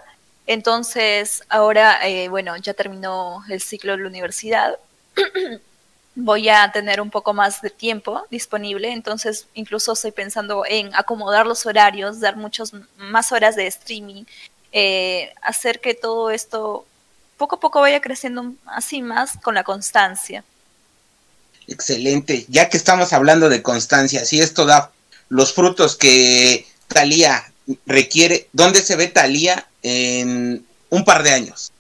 entonces, 0.47 1.45
ahora, 1.49 2.05
eh, 2.09 2.29
bueno, 2.29 2.57
ya 2.57 2.75
terminó 2.75 3.45
el 3.49 3.61
ciclo 3.61 3.93
de 3.93 4.03
la 4.03 4.09
universidad. 4.09 4.79
Voy 6.15 6.49
a 6.49 6.71
tener 6.73 7.01
un 7.01 7.11
poco 7.11 7.33
más 7.33 7.63
de 7.63 7.71
tiempo 7.71 8.27
disponible, 8.31 8.93
entonces 8.93 9.47
incluso 9.55 9.93
estoy 9.93 10.11
pensando 10.13 10.65
en 10.69 10.95
acomodar 10.95 11.47
los 11.47 11.65
horarios, 11.67 12.21
dar 12.21 12.37
muchas 12.37 12.73
más 12.99 13.33
horas 13.33 13.57
de 13.57 13.67
streaming, 13.67 14.25
eh, 14.73 15.33
hacer 15.43 15.81
que 15.81 15.95
todo 15.95 16.31
esto 16.31 16.85
poco 17.37 17.57
a 17.57 17.61
poco 17.61 17.81
vaya 17.81 18.01
creciendo 18.01 18.53
así 18.67 19.03
más 19.03 19.39
con 19.43 19.55
la 19.55 19.65
constancia. 19.65 20.45
Excelente, 21.67 22.45
ya 22.49 22.69
que 22.69 22.77
estamos 22.77 23.13
hablando 23.13 23.49
de 23.49 23.63
constancia, 23.63 24.25
si 24.25 24.41
esto 24.41 24.67
da 24.67 24.91
los 25.29 25.55
frutos 25.55 25.97
que 25.97 26.67
Talía 26.89 27.51
requiere, 27.87 28.49
¿dónde 28.53 28.83
se 28.83 28.97
ve 28.97 29.07
Talía 29.07 29.67
en 29.83 30.67
un 30.91 31.05
par 31.05 31.23
de 31.23 31.31
años? 31.31 31.73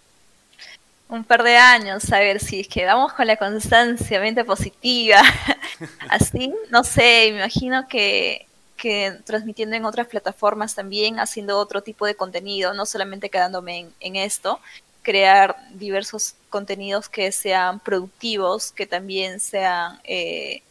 Un 1.10 1.24
par 1.24 1.42
de 1.42 1.56
años, 1.56 2.12
a 2.12 2.20
ver 2.20 2.38
si 2.38 2.60
es 2.60 2.68
que 2.68 2.84
vamos 2.84 3.12
con 3.12 3.26
la 3.26 3.36
constancia, 3.36 4.20
mente 4.20 4.44
positiva, 4.44 5.20
así, 6.08 6.54
no 6.70 6.84
sé, 6.84 7.30
me 7.32 7.38
imagino 7.38 7.88
que, 7.88 8.46
que 8.76 9.18
transmitiendo 9.24 9.74
en 9.74 9.84
otras 9.84 10.06
plataformas 10.06 10.76
también, 10.76 11.18
haciendo 11.18 11.58
otro 11.58 11.82
tipo 11.82 12.06
de 12.06 12.14
contenido, 12.14 12.74
no 12.74 12.86
solamente 12.86 13.28
quedándome 13.28 13.88
en, 13.98 14.14
esto, 14.14 14.60
crear 15.02 15.56
diversos 15.72 16.36
contenidos 16.48 17.08
que 17.08 17.32
sean 17.32 17.80
productivos, 17.80 18.70
que 18.70 18.86
también 18.86 19.40
sean 19.40 20.00
eh, 20.04 20.62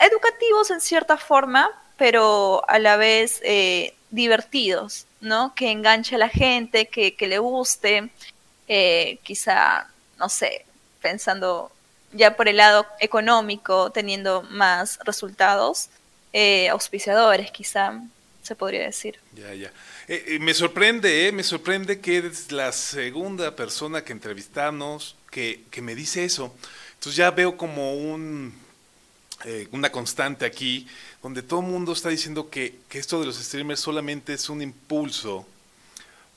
educativos 0.00 0.72
en 0.72 0.80
cierta 0.80 1.16
forma, 1.16 1.70
pero 1.96 2.68
a 2.68 2.80
la 2.80 2.96
vez 2.96 3.40
eh, 3.44 3.94
divertidos, 4.10 5.06
¿no? 5.20 5.54
Que 5.54 5.70
enganche 5.70 6.16
a 6.16 6.18
la 6.18 6.28
gente, 6.28 6.86
que, 6.88 7.14
le 7.20 7.38
guste, 7.38 8.10
eh, 8.74 9.18
quizá, 9.22 9.86
no 10.18 10.30
sé, 10.30 10.64
pensando 11.02 11.70
ya 12.12 12.36
por 12.36 12.48
el 12.48 12.56
lado 12.56 12.86
económico, 13.00 13.90
teniendo 13.90 14.40
más 14.44 14.98
resultados, 15.04 15.90
eh, 16.32 16.70
auspiciadores 16.70 17.50
quizá, 17.50 18.00
se 18.42 18.54
podría 18.54 18.84
decir. 18.84 19.18
Ya, 19.34 19.52
ya. 19.52 19.70
Eh, 20.08 20.38
me 20.40 20.54
sorprende, 20.54 21.30
me 21.32 21.42
sorprende 21.42 22.00
que 22.00 22.16
eres 22.16 22.50
la 22.50 22.72
segunda 22.72 23.54
persona 23.54 24.02
que 24.02 24.12
entrevistamos 24.12 25.16
que, 25.30 25.64
que 25.70 25.82
me 25.82 25.94
dice 25.94 26.24
eso. 26.24 26.54
Entonces 26.94 27.16
ya 27.16 27.30
veo 27.30 27.58
como 27.58 27.92
un, 27.94 28.58
una 29.72 29.92
constante 29.92 30.46
aquí 30.46 30.88
donde 31.22 31.42
todo 31.42 31.60
el 31.60 31.66
mundo 31.66 31.92
está 31.92 32.08
diciendo 32.08 32.48
que, 32.48 32.78
esto 32.90 33.20
de 33.20 33.26
los 33.26 33.36
streamers 33.36 33.80
solamente 33.80 34.32
es 34.32 34.48
un 34.48 34.62
impulso 34.62 35.46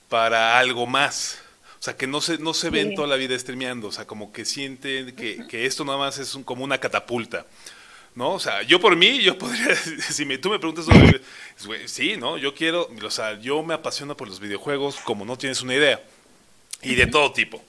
para 0.09 0.59
algo 0.59 0.85
más. 0.85 1.39
O 1.85 1.91
sea, 1.91 1.95
que 1.95 2.07
no 2.07 2.19
se, 2.19 2.39
no 2.39 2.55
se 2.55 2.71
ven 2.71 2.95
toda 2.95 3.07
la 3.07 3.15
vida 3.15 3.37
streameando, 3.37 3.89
o 3.89 3.91
sea, 3.91 4.07
como 4.07 4.33
que 4.33 4.43
sienten 4.43 5.15
que, 5.15 5.67
esto 5.67 5.85
nada 5.85 5.99
más 5.99 6.17
es 6.17 6.33
un, 6.33 6.43
como 6.43 6.63
una 6.63 6.79
catapulta. 6.79 7.45
¿No? 8.15 8.31
O 8.31 8.39
sea, 8.39 8.63
yo 8.63 8.79
por 8.79 8.95
mí, 8.95 9.21
yo 9.21 9.37
podría, 9.37 9.75
si 9.75 10.25
me, 10.25 10.39
tú 10.39 10.49
me 10.49 10.57
preguntas 10.57 10.85
sobre, 10.85 11.87
sí, 11.87 12.17
¿no? 12.17 12.39
Yo 12.39 12.55
quiero, 12.55 12.89
o 12.89 13.11
sea, 13.11 13.39
yo 13.39 13.61
me 13.61 13.75
apasiono 13.75 14.17
por 14.17 14.27
los 14.27 14.39
videojuegos 14.39 14.95
como 15.01 15.25
no 15.25 15.37
tienes 15.37 15.61
una 15.61 15.75
idea. 15.75 16.01
Y 16.81 16.95
de 16.95 17.05
todo 17.05 17.31
tipo. 17.33 17.63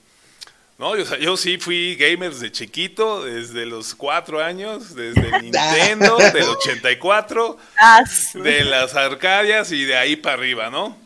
No, 0.79 0.97
yo, 0.97 1.15
yo 1.17 1.37
sí 1.37 1.59
fui 1.59 1.95
gamer 1.95 2.33
desde 2.33 2.51
chiquito, 2.51 3.23
desde 3.23 3.67
los 3.67 3.93
cuatro 3.93 4.43
años, 4.43 4.95
desde 4.95 5.31
Nintendo, 5.43 6.17
del 6.17 6.43
84, 6.43 7.57
ah, 7.79 8.03
de 8.33 8.63
las 8.63 8.95
Arcadias 8.95 9.71
y 9.71 9.85
de 9.85 9.95
ahí 9.95 10.15
para 10.15 10.37
arriba, 10.37 10.71
¿no? 10.71 10.97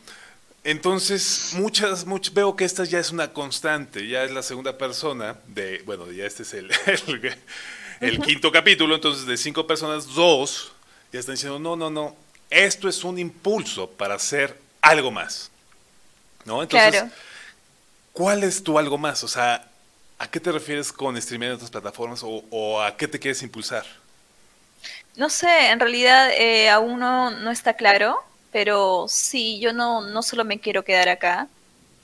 Entonces, 0.64 1.52
muchas, 1.54 2.04
muchas, 2.04 2.32
veo 2.34 2.54
que 2.54 2.64
esta 2.64 2.84
ya 2.84 3.00
es 3.00 3.10
una 3.10 3.32
constante, 3.32 4.06
ya 4.06 4.22
es 4.22 4.30
la 4.30 4.42
segunda 4.42 4.78
persona 4.78 5.36
de, 5.46 5.82
bueno, 5.84 6.10
ya 6.12 6.24
este 6.24 6.44
es 6.44 6.54
el, 6.54 6.70
el, 8.00 8.20
quinto 8.20 8.52
capítulo, 8.52 8.94
entonces 8.94 9.26
de 9.26 9.36
cinco 9.36 9.66
personas, 9.66 10.06
dos 10.14 10.72
ya 11.12 11.18
están 11.18 11.34
diciendo, 11.34 11.58
no, 11.58 11.74
no, 11.74 11.90
no, 11.90 12.16
esto 12.48 12.88
es 12.88 13.02
un 13.02 13.18
impulso 13.18 13.90
para 13.90 14.14
hacer 14.14 14.56
algo 14.80 15.10
más, 15.10 15.50
¿no? 16.44 16.62
Entonces, 16.62 16.90
claro 16.90 17.10
¿Cuál 18.12 18.44
es 18.44 18.62
tu 18.62 18.78
algo 18.78 18.98
más? 18.98 19.24
O 19.24 19.28
sea, 19.28 19.64
¿a 20.18 20.30
qué 20.30 20.38
te 20.38 20.52
refieres 20.52 20.92
con 20.92 21.20
streamear 21.20 21.52
en 21.52 21.56
otras 21.56 21.70
plataformas 21.70 22.20
o, 22.22 22.82
a 22.82 22.96
qué 22.96 23.08
te 23.08 23.18
quieres 23.18 23.42
impulsar? 23.42 23.84
No 25.16 25.30
sé, 25.30 25.70
en 25.70 25.80
realidad 25.80 26.30
eh, 26.32 26.68
aún 26.68 27.00
no, 27.00 27.50
está 27.50 27.74
claro, 27.74 28.22
pero 28.52 29.06
sí, 29.08 29.58
yo 29.58 29.72
no, 29.72 30.02
no 30.02 30.22
solo 30.22 30.44
me 30.44 30.60
quiero 30.60 30.84
quedar 30.84 31.08
acá, 31.08 31.48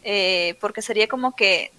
eh, 0.03 0.57
porque 0.61 0.83
sería 0.83 1.07
como 1.07 1.37
que 1.37 1.71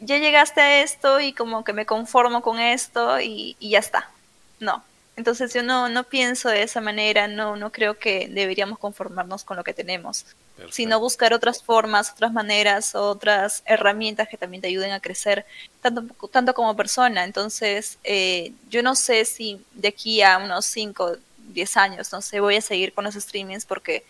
ya 0.00 0.18
llegaste 0.18 0.60
a 0.60 0.82
esto 0.82 1.20
y 1.20 1.34
como 1.34 1.62
que 1.62 1.74
me 1.74 1.84
conformo 1.86 2.40
con 2.40 2.58
esto 2.58 3.20
y, 3.20 3.56
y, 3.60 3.70
ya 3.70 3.78
está. 3.78 4.10
No. 4.58 4.82
Entonces 5.16 5.52
yo 5.52 5.62
no, 5.62 5.90
no 5.90 6.04
pienso 6.04 6.48
de 6.48 6.62
esa 6.62 6.80
manera, 6.80 7.28
no, 7.28 7.56
no 7.56 7.70
creo 7.70 7.98
que 7.98 8.28
deberíamos 8.28 8.78
conformarnos 8.78 9.44
con 9.44 9.58
lo 9.58 9.64
que 9.64 9.74
tenemos. 9.74 10.24
sino 10.70 11.00
buscar 11.00 11.32
otras 11.34 11.62
formas, 11.62 12.10
otras 12.12 12.32
maneras, 12.32 12.94
otras 12.94 13.62
herramientas 13.66 14.28
que 14.28 14.36
también 14.36 14.60
te 14.60 14.68
ayuden 14.68 14.92
a 14.92 15.00
crecer, 15.00 15.44
tanto, 15.82 16.02
tanto 16.28 16.54
como 16.54 16.76
persona. 16.76 17.24
Entonces, 17.24 17.98
eh, 18.04 18.52
yo 18.70 18.82
no 18.82 18.94
sé 18.94 19.24
si 19.26 19.62
de 19.72 19.88
aquí 19.88 20.22
a 20.22 20.38
unos 20.38 20.64
5, 20.66 21.16
10 21.50 21.76
años, 21.76 22.12
no 22.12 22.20
sé, 22.20 22.40
voy 22.40 22.56
a 22.56 22.60
seguir 22.60 22.92
con 22.92 23.04
los 23.04 23.14
streamings 23.14 23.64
porque 23.66 24.04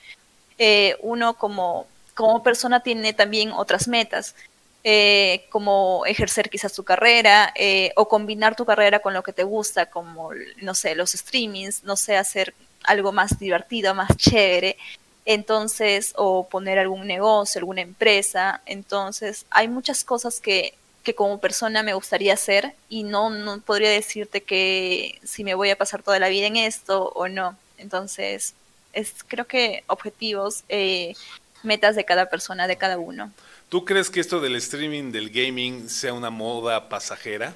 eh, 0.58 0.96
uno 1.00 1.34
como, 1.34 1.86
como 2.14 2.42
persona 2.42 2.82
tiene 2.82 3.12
también 3.12 3.52
otras 3.52 3.88
metas. 3.88 4.34
Eh, 4.82 5.44
como 5.50 6.06
ejercer 6.06 6.48
quizás 6.48 6.72
tu 6.72 6.84
carrera 6.84 7.52
o 7.96 8.08
combinar 8.08 8.56
tu 8.56 8.64
carrera 8.64 9.00
con 9.00 9.12
lo 9.12 9.22
que 9.22 9.34
te 9.34 9.44
gusta, 9.44 9.86
como, 9.86 10.30
no 10.62 10.74
sé, 10.74 10.94
los 10.94 11.10
streamings, 11.12 11.84
no 11.84 11.96
sé, 11.96 12.16
hacer 12.16 12.54
algo 12.84 13.12
más 13.12 13.38
divertido, 13.38 13.94
más 13.94 14.16
chévere 14.16 14.78
entonces, 15.24 16.12
o 16.16 16.48
poner 16.48 16.78
algún 16.78 17.06
negocio, 17.06 17.60
alguna 17.60 17.82
empresa. 17.82 18.62
Entonces, 18.66 19.46
hay 19.50 19.68
muchas 19.68 20.04
cosas 20.04 20.40
que, 20.40 20.74
que 21.02 21.14
como 21.14 21.40
persona 21.40 21.82
me 21.82 21.94
gustaría 21.94 22.34
hacer 22.34 22.74
y 22.88 23.04
no, 23.04 23.30
no 23.30 23.60
podría 23.60 23.90
decirte 23.90 24.42
que 24.42 25.18
si 25.24 25.44
me 25.44 25.54
voy 25.54 25.70
a 25.70 25.76
pasar 25.76 26.02
toda 26.02 26.18
la 26.18 26.28
vida 26.28 26.46
en 26.46 26.56
esto 26.56 27.10
o 27.14 27.28
no. 27.28 27.56
Entonces, 27.78 28.54
es 28.92 29.14
creo 29.26 29.46
que 29.46 29.82
objetivos, 29.86 30.64
eh, 30.68 31.14
metas 31.62 31.96
de 31.96 32.04
cada 32.04 32.28
persona, 32.28 32.66
de 32.66 32.76
cada 32.76 32.98
uno. 32.98 33.32
¿Tú 33.68 33.84
crees 33.84 34.10
que 34.10 34.20
esto 34.20 34.40
del 34.40 34.56
streaming, 34.56 35.12
del 35.12 35.30
gaming, 35.30 35.88
sea 35.88 36.12
una 36.12 36.30
moda 36.30 36.88
pasajera? 36.88 37.54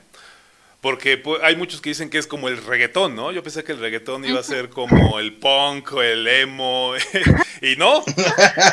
Porque 0.80 1.16
pues, 1.16 1.42
hay 1.42 1.56
muchos 1.56 1.80
que 1.80 1.90
dicen 1.90 2.10
que 2.10 2.18
es 2.18 2.26
como 2.26 2.48
el 2.48 2.62
reggaetón, 2.62 3.16
¿no? 3.16 3.32
Yo 3.32 3.42
pensé 3.42 3.64
que 3.64 3.72
el 3.72 3.80
reggaetón 3.80 4.24
iba 4.24 4.38
a 4.38 4.42
ser 4.44 4.68
como 4.68 5.18
el 5.18 5.32
punk 5.34 5.92
o 5.92 6.02
el 6.02 6.26
emo. 6.28 6.92
y 7.62 7.76
no, 7.76 8.04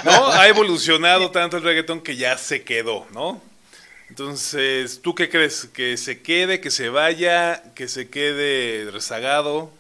¿no? 0.04 0.28
Ha 0.28 0.48
evolucionado 0.48 1.32
tanto 1.32 1.58
el 1.58 1.64
reggaetón 1.64 2.02
que 2.02 2.16
ya 2.16 2.38
se 2.38 2.64
quedó, 2.64 3.08
¿no? 3.12 3.42
Entonces, 4.12 5.02
¿tú 5.02 5.16
qué 5.16 5.30
crees? 5.30 5.70
¿Que 5.74 5.96
se 5.96 6.22
quede, 6.22 6.60
que 6.60 6.70
se 6.70 6.90
vaya, 6.90 7.64
que 7.76 7.88
se 7.88 8.10
quede 8.10 8.92
rezagado? 8.92 9.72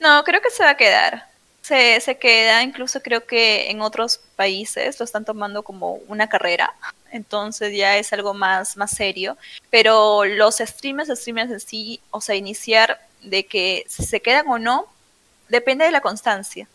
No, 0.00 0.24
creo 0.24 0.40
que 0.40 0.48
se 0.48 0.64
va 0.64 0.70
a 0.70 0.76
quedar. 0.78 1.26
Se, 1.60 2.00
se 2.00 2.16
queda, 2.16 2.62
incluso 2.62 3.02
creo 3.02 3.26
que 3.26 3.70
en 3.70 3.82
otros 3.82 4.20
países 4.36 4.98
lo 4.98 5.04
están 5.04 5.26
tomando 5.26 5.62
como 5.62 5.96
una 6.08 6.28
carrera 6.28 6.72
entonces 7.12 7.76
ya 7.76 7.96
es 7.98 8.12
algo 8.12 8.34
más, 8.34 8.76
más 8.76 8.90
serio. 8.90 9.36
Pero 9.70 10.24
los 10.24 10.56
streamers, 10.56 11.08
streamers 11.18 11.50
en 11.50 11.60
sí, 11.60 12.00
o 12.10 12.20
sea, 12.20 12.34
iniciar 12.34 13.00
de 13.22 13.46
que 13.46 13.84
si 13.88 14.04
se 14.04 14.20
quedan 14.20 14.48
o 14.48 14.58
no, 14.58 14.86
depende 15.48 15.84
de 15.84 15.90
la 15.90 16.00
constancia. 16.00 16.68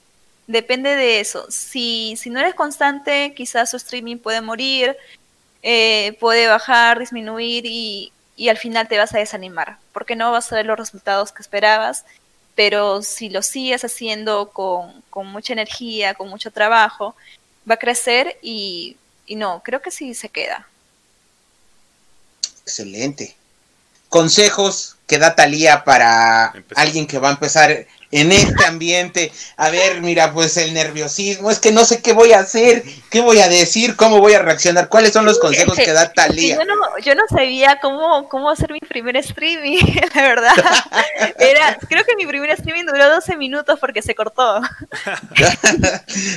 Depende 0.48 0.96
de 0.96 1.20
eso. 1.20 1.46
Si, 1.50 2.16
si 2.18 2.30
no 2.30 2.40
eres 2.40 2.56
constante, 2.56 3.34
quizás 3.36 3.72
su 3.72 3.78
streaming 3.78 4.18
puede 4.18 4.42
morir, 4.42 4.98
eh, 5.64 6.18
puede 6.20 6.48
bajar, 6.48 7.00
disminuir 7.00 7.66
y, 7.66 8.12
y 8.36 8.50
al 8.50 8.58
final 8.58 8.88
te 8.88 8.98
vas 8.98 9.14
a 9.14 9.20
desanimar, 9.20 9.78
porque 9.94 10.16
no 10.16 10.32
vas 10.32 10.52
a 10.52 10.56
ver 10.56 10.66
los 10.66 10.78
resultados 10.78 11.32
que 11.32 11.42
esperabas. 11.42 12.06
Pero 12.56 13.02
si 13.02 13.30
lo 13.30 13.42
sigues 13.42 13.84
haciendo 13.86 14.50
con, 14.50 15.02
con 15.10 15.28
mucha 15.28 15.54
energía, 15.54 16.14
con 16.14 16.30
mucho 16.30 16.52
trabajo, 16.52 17.16
va 17.70 17.76
a 17.76 17.80
crecer 17.80 18.38
y 18.42 18.98
y 19.32 19.36
no, 19.36 19.62
creo 19.64 19.82
que 19.82 19.92
sí 19.92 20.14
se 20.14 20.28
queda. 20.28 20.68
Excelente. 22.66 23.34
Consejos 24.10 24.98
que 25.08 25.18
da 25.18 25.36
Talía 25.36 25.86
para 25.86 26.54
alguien 26.76 27.08
que 27.08 27.18
va 27.18 27.30
a 27.30 27.32
empezar 27.32 27.88
en 28.12 28.32
este 28.32 28.66
ambiente. 28.66 29.32
A 29.58 29.70
ver, 29.70 30.02
mira, 30.02 30.34
pues 30.34 30.58
el 30.58 30.74
nerviosismo, 30.74 31.50
es 31.50 31.60
que 31.60 31.72
no 31.72 31.86
sé 31.86 32.02
qué 32.02 32.14
voy 32.14 32.34
a 32.34 32.40
hacer, 32.40 32.84
qué 33.10 33.22
voy 33.22 33.40
a 33.40 33.48
decir, 33.48 33.96
cómo 33.96 34.20
voy 34.20 34.34
a 34.34 34.42
reaccionar, 34.42 34.90
cuáles 34.90 35.14
son 35.14 35.26
los 35.26 35.40
consejos 35.40 35.78
que 35.78 35.92
da 35.94 36.12
Talía. 36.12 36.58
Yo 36.58 36.66
no, 36.66 36.76
yo 37.00 37.16
no 37.16 37.24
sabía 37.30 37.80
cómo, 37.82 38.28
cómo 38.28 38.50
hacer 38.50 38.72
mi 38.72 38.80
primer 38.80 39.16
streaming, 39.18 39.80
la 40.16 40.22
verdad. 40.22 40.54
Era, 41.40 41.78
creo 41.88 42.04
que 42.04 42.16
mi 42.16 42.26
primer 42.26 42.50
streaming 42.52 42.86
duró 42.86 43.10
12 43.10 43.38
minutos 43.38 43.80
porque 43.80 44.02
se 44.02 44.16
cortó. 44.16 44.62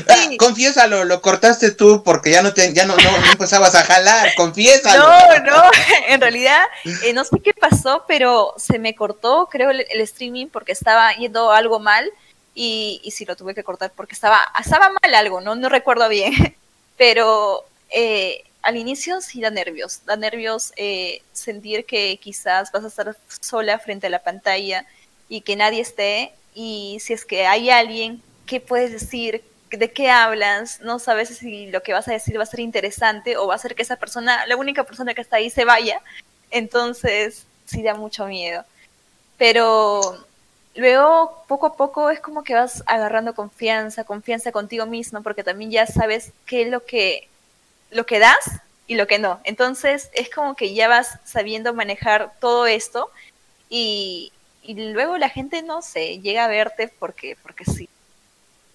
Ah, 0.08 0.28
confiésalo, 0.38 1.04
lo 1.04 1.20
cortaste 1.20 1.70
tú 1.70 2.02
porque 2.04 2.30
ya 2.30 2.42
no 2.42 2.52
te, 2.52 2.72
ya 2.72 2.84
no, 2.86 2.96
no, 2.96 3.30
empezabas 3.32 3.74
a 3.74 3.82
jalar, 3.84 4.34
confiésalo. 4.36 5.02
No, 5.02 5.38
no, 5.40 5.62
en 6.08 6.20
realidad 6.20 6.60
eh, 7.04 7.12
no 7.12 7.24
sé 7.24 7.40
qué 7.42 7.52
pasó, 7.54 8.04
pero 8.06 8.54
se 8.56 8.78
me 8.78 8.94
cortó, 8.94 9.48
creo, 9.50 9.70
el, 9.70 9.84
el 9.88 10.00
streaming 10.00 10.46
porque 10.46 10.72
estaba 10.72 11.12
yendo 11.14 11.50
a 11.50 11.62
algo 11.64 11.80
mal 11.80 12.10
y, 12.54 13.00
y 13.02 13.10
sí 13.10 13.24
lo 13.24 13.36
tuve 13.36 13.54
que 13.54 13.64
cortar 13.64 13.92
porque 13.94 14.14
estaba, 14.14 14.40
estaba 14.58 14.90
mal 14.90 15.14
algo, 15.14 15.40
no, 15.40 15.54
no 15.54 15.68
recuerdo 15.68 16.08
bien, 16.08 16.32
pero 16.96 17.64
eh, 17.90 18.44
al 18.62 18.76
inicio 18.76 19.20
sí 19.20 19.40
da 19.40 19.50
nervios, 19.50 20.04
da 20.06 20.16
nervios 20.16 20.72
eh, 20.76 21.22
sentir 21.32 21.84
que 21.84 22.18
quizás 22.18 22.72
vas 22.72 22.84
a 22.84 22.88
estar 22.88 23.16
sola 23.40 23.78
frente 23.78 24.06
a 24.06 24.10
la 24.10 24.22
pantalla 24.22 24.86
y 25.28 25.42
que 25.42 25.56
nadie 25.56 25.80
esté 25.80 26.32
y 26.54 26.98
si 27.00 27.12
es 27.12 27.24
que 27.24 27.46
hay 27.46 27.70
alguien, 27.70 28.22
¿qué 28.46 28.60
puedes 28.60 28.92
decir? 28.92 29.42
¿De 29.70 29.90
qué 29.90 30.08
hablas? 30.08 30.80
No 30.80 30.98
sabes 31.00 31.36
si 31.36 31.66
lo 31.66 31.82
que 31.82 31.92
vas 31.92 32.06
a 32.06 32.12
decir 32.12 32.38
va 32.38 32.44
a 32.44 32.46
ser 32.46 32.60
interesante 32.60 33.36
o 33.36 33.48
va 33.48 33.56
a 33.56 33.58
ser 33.58 33.74
que 33.74 33.82
esa 33.82 33.96
persona, 33.96 34.46
la 34.46 34.56
única 34.56 34.84
persona 34.84 35.14
que 35.14 35.20
está 35.20 35.36
ahí, 35.36 35.50
se 35.50 35.64
vaya. 35.64 36.00
Entonces, 36.52 37.46
sí 37.64 37.82
da 37.82 37.94
mucho 37.94 38.26
miedo. 38.26 38.64
Pero 39.36 40.24
luego 40.74 41.44
poco 41.46 41.66
a 41.66 41.76
poco 41.76 42.10
es 42.10 42.20
como 42.20 42.42
que 42.42 42.54
vas 42.54 42.82
agarrando 42.86 43.34
confianza, 43.34 44.04
confianza 44.04 44.52
contigo 44.52 44.86
mismo, 44.86 45.22
porque 45.22 45.44
también 45.44 45.70
ya 45.70 45.86
sabes 45.86 46.32
qué 46.46 46.62
es 46.62 46.68
lo 46.68 46.84
que, 46.84 47.28
lo 47.90 48.06
que 48.06 48.18
das 48.18 48.60
y 48.86 48.96
lo 48.96 49.06
que 49.06 49.18
no. 49.18 49.40
Entonces 49.44 50.10
es 50.12 50.30
como 50.30 50.54
que 50.56 50.74
ya 50.74 50.88
vas 50.88 51.18
sabiendo 51.24 51.74
manejar 51.74 52.32
todo 52.40 52.66
esto 52.66 53.10
y, 53.68 54.32
luego 54.66 55.18
la 55.18 55.28
gente, 55.28 55.62
no 55.62 55.82
sé, 55.82 56.20
llega 56.20 56.44
a 56.44 56.48
verte 56.48 56.88
porque, 56.98 57.36
porque 57.42 57.64
sí. 57.64 57.88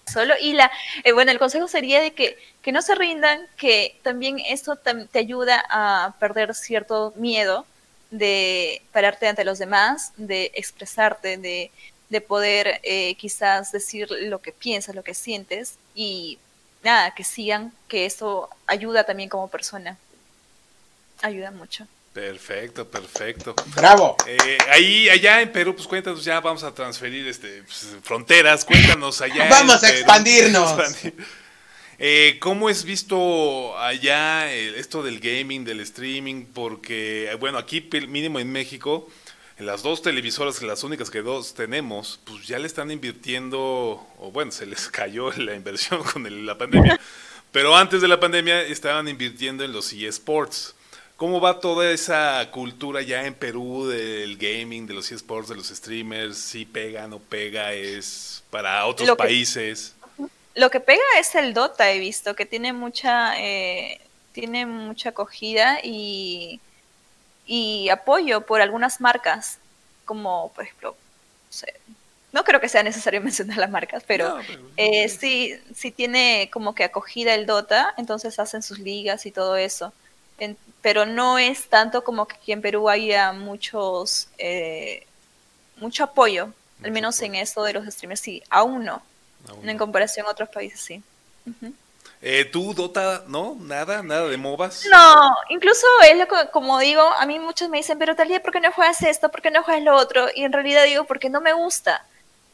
Solo, 0.06 0.34
y 0.40 0.54
la, 0.54 0.70
eh, 1.04 1.12
bueno, 1.12 1.30
el 1.30 1.38
consejo 1.38 1.68
sería 1.68 2.00
de 2.00 2.12
que, 2.12 2.36
que 2.62 2.72
no 2.72 2.82
se 2.82 2.96
rindan, 2.96 3.46
que 3.56 3.96
también 4.02 4.40
esto 4.40 4.76
te 4.76 5.18
ayuda 5.18 5.64
a 5.70 6.14
perder 6.18 6.54
cierto 6.54 7.12
miedo 7.16 7.64
de 8.10 8.82
pararte 8.92 9.28
ante 9.28 9.44
los 9.44 9.58
demás, 9.58 10.12
de 10.16 10.50
expresarte, 10.54 11.36
de, 11.36 11.70
de 12.08 12.20
poder 12.20 12.80
eh, 12.82 13.14
quizás 13.16 13.72
decir 13.72 14.08
lo 14.10 14.40
que 14.40 14.52
piensas, 14.52 14.94
lo 14.94 15.04
que 15.04 15.14
sientes 15.14 15.74
y 15.94 16.38
nada, 16.82 17.14
que 17.14 17.24
sigan, 17.24 17.72
que 17.88 18.06
eso 18.06 18.48
ayuda 18.66 19.04
también 19.04 19.28
como 19.28 19.48
persona. 19.48 19.96
Ayuda 21.22 21.50
mucho. 21.50 21.86
Perfecto, 22.12 22.88
perfecto. 22.88 23.54
Bravo. 23.76 24.16
Eh, 24.26 24.58
ahí, 24.70 25.08
allá 25.08 25.42
en 25.42 25.52
Perú, 25.52 25.76
pues 25.76 25.86
cuéntanos, 25.86 26.24
ya 26.24 26.40
vamos 26.40 26.64
a 26.64 26.74
transferir 26.74 27.26
este 27.28 27.62
pues, 27.62 27.96
fronteras, 28.02 28.64
cuéntanos 28.64 29.20
allá. 29.20 29.48
vamos 29.48 29.82
a 29.84 29.90
expandirnos. 29.90 30.74
Eh, 32.02 32.38
¿Cómo 32.40 32.70
es 32.70 32.84
visto 32.84 33.78
allá 33.78 34.50
esto 34.50 35.02
del 35.02 35.20
gaming, 35.20 35.66
del 35.66 35.80
streaming? 35.80 36.46
Porque, 36.46 37.36
bueno, 37.38 37.58
aquí 37.58 37.86
mínimo 38.08 38.40
en 38.40 38.50
México, 38.50 39.06
en 39.58 39.66
las 39.66 39.82
dos 39.82 40.00
televisoras, 40.00 40.62
las 40.62 40.82
únicas 40.82 41.10
que 41.10 41.20
dos 41.20 41.52
tenemos, 41.52 42.18
pues 42.24 42.46
ya 42.46 42.58
le 42.58 42.66
están 42.66 42.90
invirtiendo, 42.90 44.02
o 44.18 44.30
bueno, 44.32 44.50
se 44.50 44.64
les 44.64 44.88
cayó 44.90 45.30
la 45.32 45.54
inversión 45.54 46.02
con 46.02 46.46
la 46.46 46.56
pandemia, 46.56 46.98
pero 47.52 47.76
antes 47.76 48.00
de 48.00 48.08
la 48.08 48.18
pandemia 48.18 48.62
estaban 48.62 49.06
invirtiendo 49.06 49.62
en 49.62 49.72
los 49.74 49.92
eSports. 49.92 50.74
¿Cómo 51.16 51.38
va 51.38 51.60
toda 51.60 51.90
esa 51.90 52.50
cultura 52.50 53.02
ya 53.02 53.26
en 53.26 53.34
Perú 53.34 53.86
del 53.86 54.38
gaming, 54.38 54.86
de 54.86 54.94
los 54.94 55.12
eSports, 55.12 55.50
de 55.50 55.56
los 55.56 55.68
streamers? 55.68 56.38
¿Si 56.38 56.64
pega, 56.64 57.06
no 57.08 57.18
pega? 57.18 57.74
¿Es 57.74 58.42
para 58.48 58.86
otros 58.86 59.14
países? 59.18 59.94
Lo 60.54 60.70
que 60.70 60.80
pega 60.80 61.02
es 61.18 61.34
el 61.34 61.54
Dota, 61.54 61.90
he 61.90 61.98
visto, 61.98 62.34
que 62.34 62.46
tiene 62.46 62.72
mucha, 62.72 63.40
eh, 63.40 64.00
tiene 64.32 64.66
mucha 64.66 65.10
acogida 65.10 65.78
y 65.82 66.60
y 67.52 67.88
apoyo 67.88 68.42
por 68.42 68.60
algunas 68.60 69.00
marcas, 69.00 69.58
como 70.04 70.52
por 70.52 70.62
ejemplo, 70.62 70.96
no, 72.32 72.44
creo 72.44 72.60
que 72.60 72.68
sea 72.68 72.84
necesario 72.84 73.20
mencionar 73.22 73.58
las 73.58 73.70
marcas, 73.70 74.04
pero, 74.06 74.38
eh, 74.76 75.08
sí, 75.08 75.56
sí 75.74 75.90
tiene 75.90 76.48
como 76.52 76.76
que 76.76 76.84
acogida 76.84 77.34
el 77.34 77.46
Dota, 77.46 77.92
entonces 77.96 78.38
hacen 78.38 78.62
sus 78.62 78.78
ligas 78.78 79.26
y 79.26 79.32
todo 79.32 79.56
eso. 79.56 79.92
pero 80.80 81.06
no 81.06 81.38
es 81.38 81.68
tanto 81.68 82.04
como 82.04 82.26
que 82.26 82.36
aquí 82.36 82.52
en 82.52 82.62
Perú 82.62 82.88
haya 82.88 83.32
muchos, 83.32 84.28
eh, 84.38 85.04
mucho 85.76 86.04
apoyo, 86.04 86.52
al 86.84 86.92
menos 86.92 87.20
en 87.20 87.34
esto 87.34 87.64
de 87.64 87.72
los 87.72 87.84
streamers, 87.86 88.20
sí, 88.20 88.44
aún 88.48 88.84
no. 88.84 89.02
En 89.62 89.78
comparación 89.78 90.26
a 90.26 90.30
otros 90.30 90.48
países, 90.48 90.80
sí. 90.80 91.02
Eh, 92.22 92.44
¿Tú, 92.44 92.74
Dota, 92.74 93.24
no? 93.28 93.56
¿Nada? 93.60 94.02
¿Nada 94.02 94.28
de 94.28 94.36
MOBAs? 94.36 94.86
No, 94.90 95.34
incluso 95.48 95.86
es 96.08 96.18
lo 96.18 96.28
que, 96.28 96.50
como 96.52 96.78
digo, 96.78 97.02
a 97.02 97.24
mí 97.24 97.38
muchos 97.38 97.70
me 97.70 97.78
dicen, 97.78 97.98
pero 97.98 98.14
Talía, 98.14 98.42
¿por 98.42 98.52
qué 98.52 98.60
no 98.60 98.72
juegas 98.72 99.02
esto? 99.02 99.30
¿Por 99.30 99.40
qué 99.40 99.50
no 99.50 99.62
juegas 99.62 99.82
lo 99.82 99.96
otro? 99.96 100.28
Y 100.34 100.44
en 100.44 100.52
realidad 100.52 100.84
digo, 100.84 101.04
porque 101.04 101.30
no 101.30 101.40
me 101.40 101.54
gusta. 101.54 102.04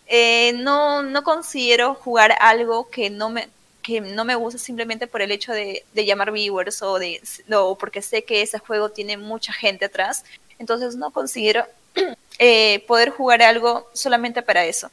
Eh, 0.06 0.52
no, 0.54 1.02
no 1.02 1.24
considero 1.24 1.94
jugar 1.94 2.36
algo 2.40 2.88
que 2.90 3.10
no 3.10 3.28
me 3.28 3.48
que 3.82 4.00
no 4.00 4.24
me 4.24 4.34
gusta 4.34 4.58
simplemente 4.58 5.06
por 5.06 5.22
el 5.22 5.30
hecho 5.30 5.52
de, 5.52 5.84
llamar 5.94 6.32
viewers 6.32 6.82
o, 6.82 6.98
de, 6.98 7.22
o 7.52 7.78
porque 7.78 8.02
sé 8.02 8.24
que 8.24 8.42
ese 8.42 8.58
juego 8.58 8.88
tiene 8.88 9.16
mucha 9.16 9.52
gente 9.52 9.84
atrás. 9.84 10.24
Entonces 10.58 10.96
no 10.96 11.12
considero 11.12 11.64
eh, 12.40 12.84
poder 12.88 13.10
jugar 13.10 13.42
algo 13.42 13.88
solamente 13.92 14.42
para 14.42 14.64
eso. 14.64 14.90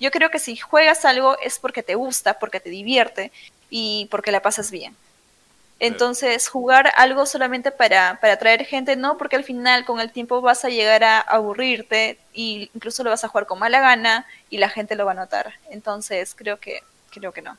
Yo 0.00 0.10
creo 0.10 0.30
que 0.30 0.38
si 0.38 0.56
juegas 0.56 1.04
algo 1.04 1.38
es 1.40 1.58
porque 1.58 1.82
te 1.82 1.94
gusta, 1.94 2.38
porque 2.38 2.58
te 2.58 2.70
divierte 2.70 3.30
y 3.68 4.08
porque 4.10 4.32
la 4.32 4.42
pasas 4.42 4.70
bien. 4.70 4.96
Entonces, 5.78 6.48
jugar 6.48 6.92
algo 6.96 7.24
solamente 7.24 7.70
para, 7.70 8.18
para 8.20 8.34
atraer 8.34 8.66
gente, 8.66 8.96
no, 8.96 9.16
porque 9.16 9.36
al 9.36 9.44
final 9.44 9.86
con 9.86 9.98
el 9.98 10.12
tiempo 10.12 10.42
vas 10.42 10.64
a 10.64 10.68
llegar 10.68 11.02
a 11.04 11.20
aburrirte 11.20 12.18
e 12.34 12.68
incluso 12.74 13.02
lo 13.02 13.08
vas 13.08 13.24
a 13.24 13.28
jugar 13.28 13.46
con 13.46 13.58
mala 13.58 13.80
gana 13.80 14.26
y 14.50 14.58
la 14.58 14.68
gente 14.68 14.94
lo 14.94 15.06
va 15.06 15.12
a 15.12 15.14
notar. 15.14 15.54
Entonces, 15.70 16.34
creo 16.36 16.58
que, 16.58 16.82
creo 17.10 17.32
que 17.32 17.40
no. 17.40 17.56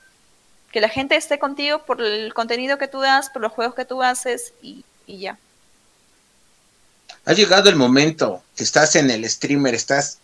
Que 0.72 0.82
la 0.82 0.90
gente 0.90 1.16
esté 1.16 1.40
contigo 1.40 1.84
por 1.84 2.00
el 2.00 2.34
contenido 2.36 2.78
que 2.78 2.88
tú 2.88 3.00
das, 3.00 3.32
por 3.32 3.42
los 3.42 3.52
juegos 3.52 3.74
que 3.74 3.86
tú 3.86 4.04
haces 4.04 4.54
y, 4.62 4.86
y 5.08 5.20
ya. 5.20 5.38
Ha 7.26 7.34
llegado 7.34 7.70
el 7.70 7.76
momento 7.76 8.44
que 8.56 8.64
estás 8.64 8.96
en 8.96 9.10
el 9.10 9.28
streamer, 9.28 9.74
estás 9.74 10.20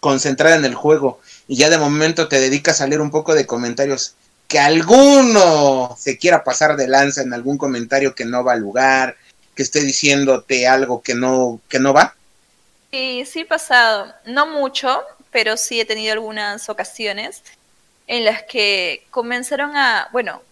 concentrada 0.00 0.56
en 0.56 0.64
el 0.66 0.74
juego 0.74 1.20
y 1.50 1.56
ya 1.56 1.68
de 1.68 1.78
momento 1.78 2.28
te 2.28 2.38
dedicas 2.38 2.80
a 2.80 2.86
leer 2.86 3.00
un 3.00 3.10
poco 3.10 3.34
de 3.34 3.44
comentarios 3.44 4.14
que 4.46 4.60
alguno 4.60 5.96
se 5.98 6.16
quiera 6.16 6.44
pasar 6.44 6.76
de 6.76 6.86
lanza 6.86 7.22
en 7.22 7.34
algún 7.34 7.58
comentario 7.58 8.14
que 8.14 8.24
no 8.24 8.44
va 8.44 8.52
al 8.52 8.60
lugar, 8.60 9.16
que 9.56 9.64
esté 9.64 9.80
diciéndote 9.80 10.68
algo 10.68 11.02
que 11.02 11.16
no, 11.16 11.60
que 11.68 11.80
no 11.80 11.92
va? 11.92 12.14
Sí, 12.92 13.24
sí 13.26 13.40
he 13.40 13.46
pasado, 13.46 14.14
no 14.26 14.46
mucho, 14.46 15.02
pero 15.32 15.56
sí 15.56 15.80
he 15.80 15.84
tenido 15.84 16.12
algunas 16.12 16.68
ocasiones 16.68 17.42
en 18.06 18.24
las 18.24 18.44
que 18.44 19.04
comenzaron 19.10 19.76
a, 19.76 20.08
bueno, 20.12 20.42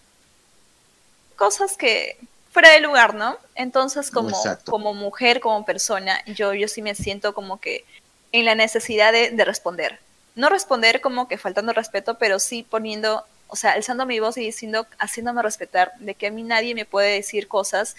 cosas 1.37 1.77
que 1.77 2.17
fuera 2.51 2.71
de 2.71 2.81
lugar, 2.81 3.13
¿no? 3.13 3.37
Entonces, 3.55 4.11
como, 4.11 4.37
como 4.65 4.93
mujer, 4.93 5.39
como 5.39 5.63
persona, 5.63 6.21
yo, 6.25 6.53
yo 6.53 6.67
sí 6.67 6.81
me 6.81 6.93
siento 6.93 7.33
como 7.33 7.61
que 7.61 7.85
en 8.33 8.43
la 8.43 8.53
necesidad 8.53 9.13
de, 9.13 9.29
de 9.29 9.45
responder. 9.45 9.97
No 10.39 10.47
responder 10.47 11.01
como 11.01 11.27
que 11.27 11.37
faltando 11.37 11.73
respeto, 11.73 12.17
pero 12.17 12.39
sí 12.39 12.63
poniendo 12.63 13.25
o 13.49 13.57
sea, 13.57 13.71
alzando 13.73 14.05
mi 14.05 14.21
voz 14.21 14.37
y 14.37 14.41
diciendo, 14.41 14.87
haciéndome 14.99 15.41
respetar, 15.41 15.91
de 15.99 16.13
que 16.15 16.27
a 16.27 16.31
mí 16.31 16.43
nadie 16.43 16.75
me 16.75 16.85
puede 16.85 17.13
decir 17.15 17.49
cosas 17.49 17.97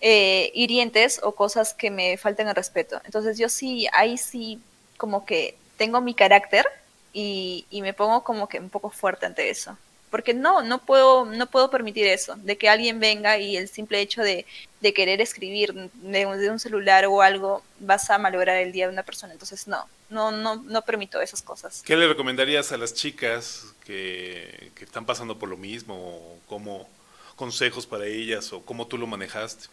eh, 0.00 0.52
hirientes 0.54 1.20
o 1.24 1.32
cosas 1.34 1.74
que 1.74 1.90
me 1.90 2.16
falten 2.16 2.46
el 2.46 2.54
respeto. 2.54 3.00
Entonces 3.04 3.36
yo 3.38 3.48
sí, 3.48 3.88
ahí 3.92 4.16
sí 4.18 4.60
como 4.98 5.24
que 5.26 5.56
tengo 5.76 6.00
mi 6.00 6.14
carácter 6.14 6.64
y, 7.12 7.66
y 7.70 7.82
me 7.82 7.92
pongo 7.92 8.22
como 8.22 8.48
que 8.48 8.60
un 8.60 8.70
poco 8.70 8.90
fuerte 8.90 9.26
ante 9.26 9.50
eso 9.50 9.76
porque 10.14 10.32
no, 10.32 10.62
no 10.62 10.78
puedo, 10.78 11.24
no 11.24 11.46
puedo 11.46 11.70
permitir 11.70 12.06
eso, 12.06 12.36
de 12.36 12.56
que 12.56 12.68
alguien 12.68 13.00
venga 13.00 13.36
y 13.36 13.56
el 13.56 13.68
simple 13.68 14.00
hecho 14.00 14.22
de, 14.22 14.46
querer 14.94 15.20
escribir 15.20 15.74
de, 15.74 16.26
un 16.48 16.60
celular 16.60 17.06
o 17.06 17.20
algo 17.20 17.64
vas 17.80 18.08
a 18.10 18.18
malograr 18.18 18.58
el 18.58 18.70
día 18.70 18.86
de 18.86 18.92
una 18.92 19.02
persona. 19.02 19.32
Entonces 19.32 19.66
no, 19.66 19.88
no, 20.10 20.30
no, 20.30 20.54
no 20.54 20.82
permito 20.82 21.20
esas 21.20 21.42
cosas. 21.42 21.82
¿Qué 21.84 21.96
le 21.96 22.06
recomendarías 22.06 22.70
a 22.70 22.76
las 22.76 22.94
chicas 22.94 23.74
que, 23.84 24.70
están 24.80 25.04
pasando 25.04 25.36
por 25.36 25.48
lo 25.48 25.56
mismo? 25.56 25.96
O 25.96 26.38
¿Cómo 26.46 26.88
consejos 27.34 27.84
para 27.84 28.06
ellas 28.06 28.52
o 28.52 28.64
cómo 28.64 28.86
tú 28.86 28.96
lo 28.96 29.08
manejaste? 29.08 29.66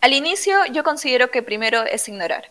Al 0.00 0.12
inicio 0.12 0.56
yo 0.72 0.82
considero 0.82 1.30
que 1.30 1.44
primero 1.44 1.84
es 1.84 2.08
ignorar. 2.08 2.50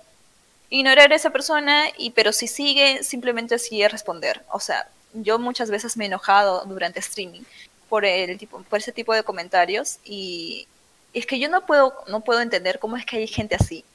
Ignorar 0.70 1.12
a 1.12 1.16
esa 1.18 1.32
persona, 1.32 1.88
y 1.98 2.12
pero 2.12 2.32
si 2.32 2.48
sigue, 2.48 3.04
simplemente 3.04 3.60
sigue 3.60 3.90
responder. 3.90 4.44
O 4.50 4.62
sea, 4.62 4.88
yo 5.16 5.40
muchas 5.40 5.70
veces 5.70 5.98
me 5.98 6.06
he 6.06 6.08
enojado 6.08 6.64
durante 6.66 7.00
streaming 7.00 7.42
por 7.90 8.06
el 8.06 8.38
tipo, 8.38 8.62
por 8.64 8.80
ese 8.80 8.92
tipo 8.92 9.14
de 9.14 9.24
comentarios 9.24 9.98
y 10.04 10.68
es 11.14 11.26
que 11.26 11.40
yo 11.40 11.50
no 11.50 11.66
puedo, 11.66 11.94
no 12.08 12.22
puedo 12.22 12.42
entender 12.42 12.80
cómo 12.80 12.98
es 12.98 13.06
que 13.06 13.18
hay 13.18 13.28
gente 13.28 13.56
así. 13.56 13.86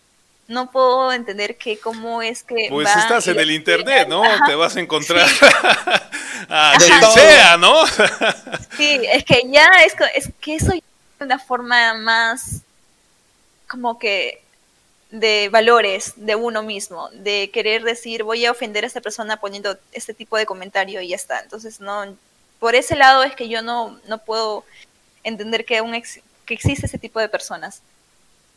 No 0.48 0.70
puedo 0.70 1.12
entender 1.12 1.56
que 1.56 1.78
cómo 1.78 2.22
es 2.22 2.42
que. 2.42 2.66
Pues 2.70 2.88
estás 2.96 3.28
en 3.28 3.38
el 3.38 3.52
internet, 3.52 4.08
¿no? 4.08 4.22
Te 4.46 4.54
vas 4.56 4.74
a 4.74 4.80
encontrar 4.80 5.28
a 6.48 6.74
quien 6.76 7.12
sea, 7.12 7.56
¿no? 7.56 7.86
sí, 8.76 9.00
es 9.12 9.24
que 9.24 9.42
ya 9.48 9.68
es, 9.84 9.94
es 10.14 10.30
que 10.40 10.56
eso 10.56 10.72
es 10.72 10.82
una 11.20 11.38
forma 11.38 11.94
más 11.94 12.62
como 13.68 13.98
que 13.98 14.42
de 15.10 15.48
valores 15.50 16.12
de 16.16 16.36
uno 16.36 16.62
mismo, 16.62 17.08
de 17.10 17.50
querer 17.52 17.82
decir 17.82 18.22
voy 18.22 18.46
a 18.46 18.52
ofender 18.52 18.84
a 18.84 18.86
esta 18.86 19.00
persona 19.00 19.38
poniendo 19.38 19.76
este 19.92 20.14
tipo 20.14 20.36
de 20.36 20.46
comentario 20.46 21.00
y 21.00 21.08
ya 21.08 21.16
está. 21.16 21.40
Entonces, 21.40 21.80
no, 21.80 22.16
por 22.58 22.74
ese 22.74 22.96
lado 22.96 23.22
es 23.22 23.34
que 23.34 23.48
yo 23.48 23.62
no, 23.62 23.98
no 24.06 24.18
puedo 24.18 24.64
entender 25.24 25.64
que, 25.64 25.80
un 25.80 25.92
que 25.92 26.54
existe 26.54 26.86
ese 26.86 26.98
tipo 26.98 27.20
de 27.20 27.28
personas 27.28 27.82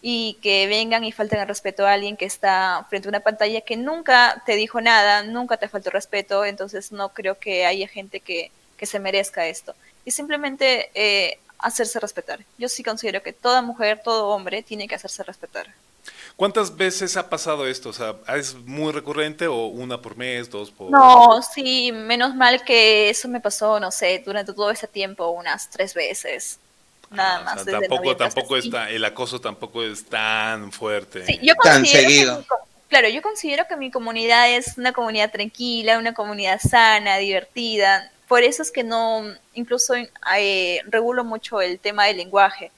y 0.01 0.37
que 0.41 0.67
vengan 0.67 1.03
y 1.05 1.13
falten 1.13 1.39
el 1.39 1.47
respeto 1.47 1.87
a 1.87 1.93
alguien 1.93 2.17
que 2.17 2.25
está 2.25 2.85
frente 2.89 3.07
a 3.07 3.09
una 3.09 3.21
pantalla 3.21 3.61
que 3.61 3.77
nunca 3.77 4.43
te 4.45 4.55
dijo 4.55 4.81
nada, 4.81 5.23
nunca 5.23 5.55
te 5.57 5.69
faltó 5.69 5.89
respeto, 5.91 6.43
entonces 6.43 6.91
no 6.91 7.09
creo 7.09 7.39
que 7.39 7.65
haya 7.65 7.87
gente 7.87 8.19
que, 8.19 8.51
que 8.77 8.85
se 8.85 8.99
merezca 8.99 9.47
esto. 9.47 9.73
Y 10.03 10.11
simplemente 10.11 10.91
eh, 10.93 11.39
hacerse 11.57 12.01
respetar. 12.01 12.41
Yo 12.57 12.67
sí 12.67 12.83
considero 12.83 13.23
que 13.23 13.31
toda 13.31 13.61
mujer, 13.61 14.01
todo 14.03 14.27
hombre 14.27 14.61
tiene 14.61 14.89
que 14.89 14.95
hacerse 14.95 15.23
respetar. 15.23 15.73
¿Cuántas 16.35 16.75
veces 16.75 17.15
ha 17.15 17.29
pasado 17.29 17.67
esto? 17.67 17.89
O 17.89 17.93
sea, 17.93 18.15
¿es 18.35 18.55
muy 18.55 18.91
recurrente 18.91 19.47
o 19.47 19.67
una 19.67 20.01
por 20.01 20.17
mes, 20.17 20.49
dos 20.49 20.71
por...? 20.71 20.89
No, 20.89 21.41
sí, 21.41 21.91
menos 21.91 22.35
mal 22.35 22.63
que 22.63 23.09
eso 23.09 23.27
me 23.27 23.39
pasó, 23.39 23.79
no 23.79 23.91
sé, 23.91 24.21
durante 24.25 24.53
todo 24.53 24.71
ese 24.71 24.87
tiempo 24.87 25.29
unas 25.29 25.69
tres 25.69 25.93
veces. 25.93 26.59
Nada 27.11 27.37
ah, 27.37 27.43
más. 27.43 27.65
tampoco 27.65 28.17
tampoco 28.17 28.57
está, 28.57 28.89
el 28.89 29.05
acoso 29.05 29.39
tampoco 29.39 29.83
es 29.83 30.03
tan 30.05 30.71
fuerte. 30.71 31.23
Sí, 31.27 31.39
yo 31.43 31.53
tan 31.61 31.85
seguido. 31.85 32.43
claro, 32.89 33.07
yo 33.09 33.21
considero 33.21 33.67
que 33.67 33.77
mi 33.77 33.91
comunidad 33.91 34.49
es 34.49 34.77
una 34.77 34.93
comunidad 34.93 35.31
tranquila, 35.31 35.99
una 35.99 36.15
comunidad 36.15 36.59
sana, 36.59 37.17
divertida. 37.17 38.11
Por 38.27 38.41
eso 38.41 38.63
es 38.63 38.71
que 38.71 38.83
no, 38.83 39.23
incluso 39.53 39.93
eh, 40.35 40.81
regulo 40.87 41.23
mucho 41.23 41.61
el 41.61 41.79
tema 41.79 42.05
del 42.05 42.17
lenguaje 42.17 42.71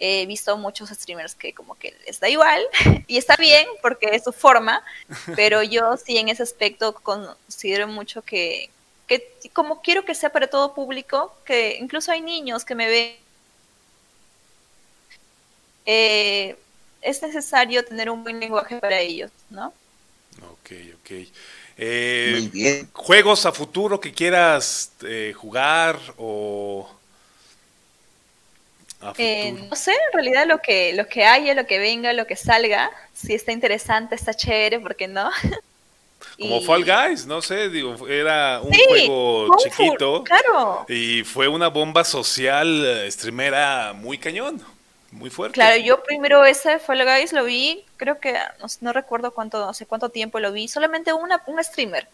he 0.00 0.24
visto 0.26 0.56
muchos 0.56 0.88
streamers 0.88 1.34
que 1.34 1.52
como 1.52 1.78
que 1.78 1.94
les 2.06 2.18
da 2.18 2.28
igual 2.28 2.62
y 3.06 3.18
está 3.18 3.36
bien 3.36 3.66
porque 3.82 4.08
es 4.12 4.24
su 4.24 4.32
forma, 4.32 4.82
pero 5.36 5.62
yo 5.62 5.96
sí 5.96 6.16
en 6.16 6.28
ese 6.28 6.42
aspecto 6.42 6.94
considero 6.94 7.86
mucho 7.86 8.22
que, 8.22 8.70
que 9.06 9.22
como 9.52 9.82
quiero 9.82 10.04
que 10.04 10.14
sea 10.14 10.30
para 10.32 10.48
todo 10.48 10.74
público, 10.74 11.36
que 11.44 11.76
incluso 11.78 12.10
hay 12.10 12.22
niños 12.22 12.64
que 12.64 12.74
me 12.74 12.88
ven, 12.88 13.16
eh, 15.86 16.56
es 17.02 17.22
necesario 17.22 17.84
tener 17.84 18.10
un 18.10 18.22
buen 18.22 18.40
lenguaje 18.40 18.78
para 18.78 18.98
ellos, 19.00 19.30
¿no? 19.50 19.72
Ok, 20.52 20.72
ok. 21.00 21.10
Eh, 21.76 22.30
Muy 22.32 22.48
bien. 22.48 22.90
¿Juegos 22.92 23.46
a 23.46 23.52
futuro 23.52 24.00
que 24.00 24.12
quieras 24.12 24.92
eh, 25.02 25.32
jugar 25.34 25.98
o 26.18 26.88
eh, 29.16 29.52
no 29.52 29.76
sé, 29.76 29.92
en 29.92 30.12
realidad 30.12 30.46
lo 30.46 30.58
que, 30.58 30.92
lo 30.92 31.06
que 31.06 31.24
haya, 31.24 31.54
lo 31.54 31.66
que 31.66 31.78
venga, 31.78 32.12
lo 32.12 32.26
que 32.26 32.36
salga, 32.36 32.90
si 33.14 33.34
está 33.34 33.52
interesante, 33.52 34.14
está 34.14 34.34
chévere, 34.34 34.80
¿por 34.80 34.94
qué 34.94 35.08
no? 35.08 35.30
Como 36.38 36.60
Fall 36.62 36.84
Guys, 36.84 37.26
no 37.26 37.40
sé, 37.40 37.68
digo, 37.68 38.08
era 38.08 38.60
un 38.62 38.72
juego 38.72 39.56
chiquito 39.58 40.24
claro. 40.24 40.86
y 40.88 41.22
fue 41.24 41.48
una 41.48 41.68
bomba 41.68 42.04
social 42.04 42.84
eh, 42.84 43.10
streamera 43.10 43.92
muy 43.94 44.18
cañón, 44.18 44.62
muy 45.12 45.30
fuerte. 45.30 45.54
Claro, 45.54 45.76
yo 45.76 46.02
primero 46.02 46.44
ese 46.44 46.78
Fall 46.78 47.04
Guys 47.04 47.32
lo 47.32 47.44
vi, 47.44 47.84
creo 47.96 48.20
que 48.20 48.36
no, 48.80 48.92
recuerdo 48.92 49.32
cuánto, 49.32 49.68
hace 49.68 49.86
cuánto 49.86 50.10
tiempo 50.10 50.40
lo 50.40 50.52
vi, 50.52 50.68
solamente 50.68 51.12
una, 51.12 51.42
un 51.46 51.62
streamer. 51.62 52.06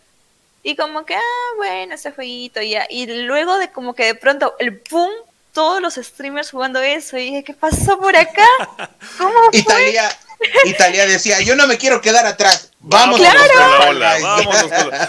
Y 0.62 0.74
como 0.74 1.04
que, 1.04 1.14
ah, 1.14 1.52
bueno, 1.56 1.94
ese 1.94 2.10
jueguito 2.10 2.60
ya. 2.60 2.86
Y 2.90 3.06
luego 3.06 3.56
de 3.58 3.70
como 3.70 3.94
que 3.94 4.06
de 4.06 4.14
pronto 4.16 4.56
el 4.58 4.82
boom 4.90 5.12
todos 5.56 5.80
los 5.80 5.94
streamers 5.94 6.50
jugando 6.50 6.82
eso. 6.82 7.16
Y 7.16 7.24
dije, 7.24 7.42
¿qué 7.42 7.54
pasó 7.54 7.98
por 7.98 8.14
acá? 8.14 8.46
¿Cómo 9.16 9.32
fue? 9.50 9.58
Italia, 9.58 10.18
Italia 10.66 11.06
decía, 11.06 11.40
yo 11.40 11.56
no 11.56 11.66
me 11.66 11.78
quiero 11.78 12.02
quedar 12.02 12.26
atrás. 12.26 12.72
Vamos 12.78 13.18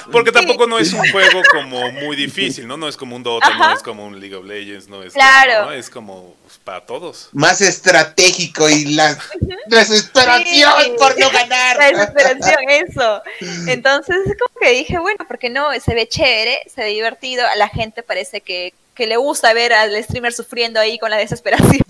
Porque 0.09 0.31
tampoco 0.31 0.65
no 0.65 0.79
es 0.79 0.93
un 0.93 1.11
juego 1.11 1.41
como 1.51 1.91
muy 1.91 2.15
difícil, 2.15 2.65
¿no? 2.65 2.77
No 2.77 2.87
es 2.87 2.95
como 2.95 3.17
un 3.17 3.23
Dota, 3.23 3.49
no 3.57 3.73
es 3.73 3.83
como 3.83 4.05
un 4.05 4.21
League 4.21 4.35
of 4.35 4.45
Legends, 4.45 4.87
no 4.87 5.03
es 5.03 5.13
claro. 5.13 5.65
como, 5.65 5.71
es 5.73 5.89
como 5.89 6.35
pues, 6.43 6.57
para 6.63 6.85
todos. 6.85 7.27
Más 7.33 7.59
estratégico 7.59 8.69
y 8.69 8.95
la 8.95 9.17
desesperación 9.67 10.95
por 10.97 11.19
no 11.19 11.29
ganar. 11.29 11.75
La 11.75 11.87
desesperación, 11.91 12.69
eso. 12.69 13.21
Entonces, 13.67 14.15
como 14.39 14.59
que 14.61 14.71
dije, 14.71 14.97
bueno, 14.97 15.25
porque 15.27 15.49
no, 15.49 15.77
se 15.77 15.93
ve 15.93 16.07
chévere, 16.07 16.61
se 16.73 16.83
ve 16.83 16.87
divertido, 16.91 17.45
a 17.45 17.57
la 17.57 17.67
gente 17.67 18.01
parece 18.01 18.39
que 18.39 18.73
que 18.97 19.05
le 19.05 19.15
gusta 19.15 19.53
ver 19.53 19.73
al 19.73 20.03
streamer 20.03 20.33
sufriendo 20.33 20.79
ahí 20.79 20.97
con 20.97 21.11
la 21.11 21.17
desesperación. 21.17 21.85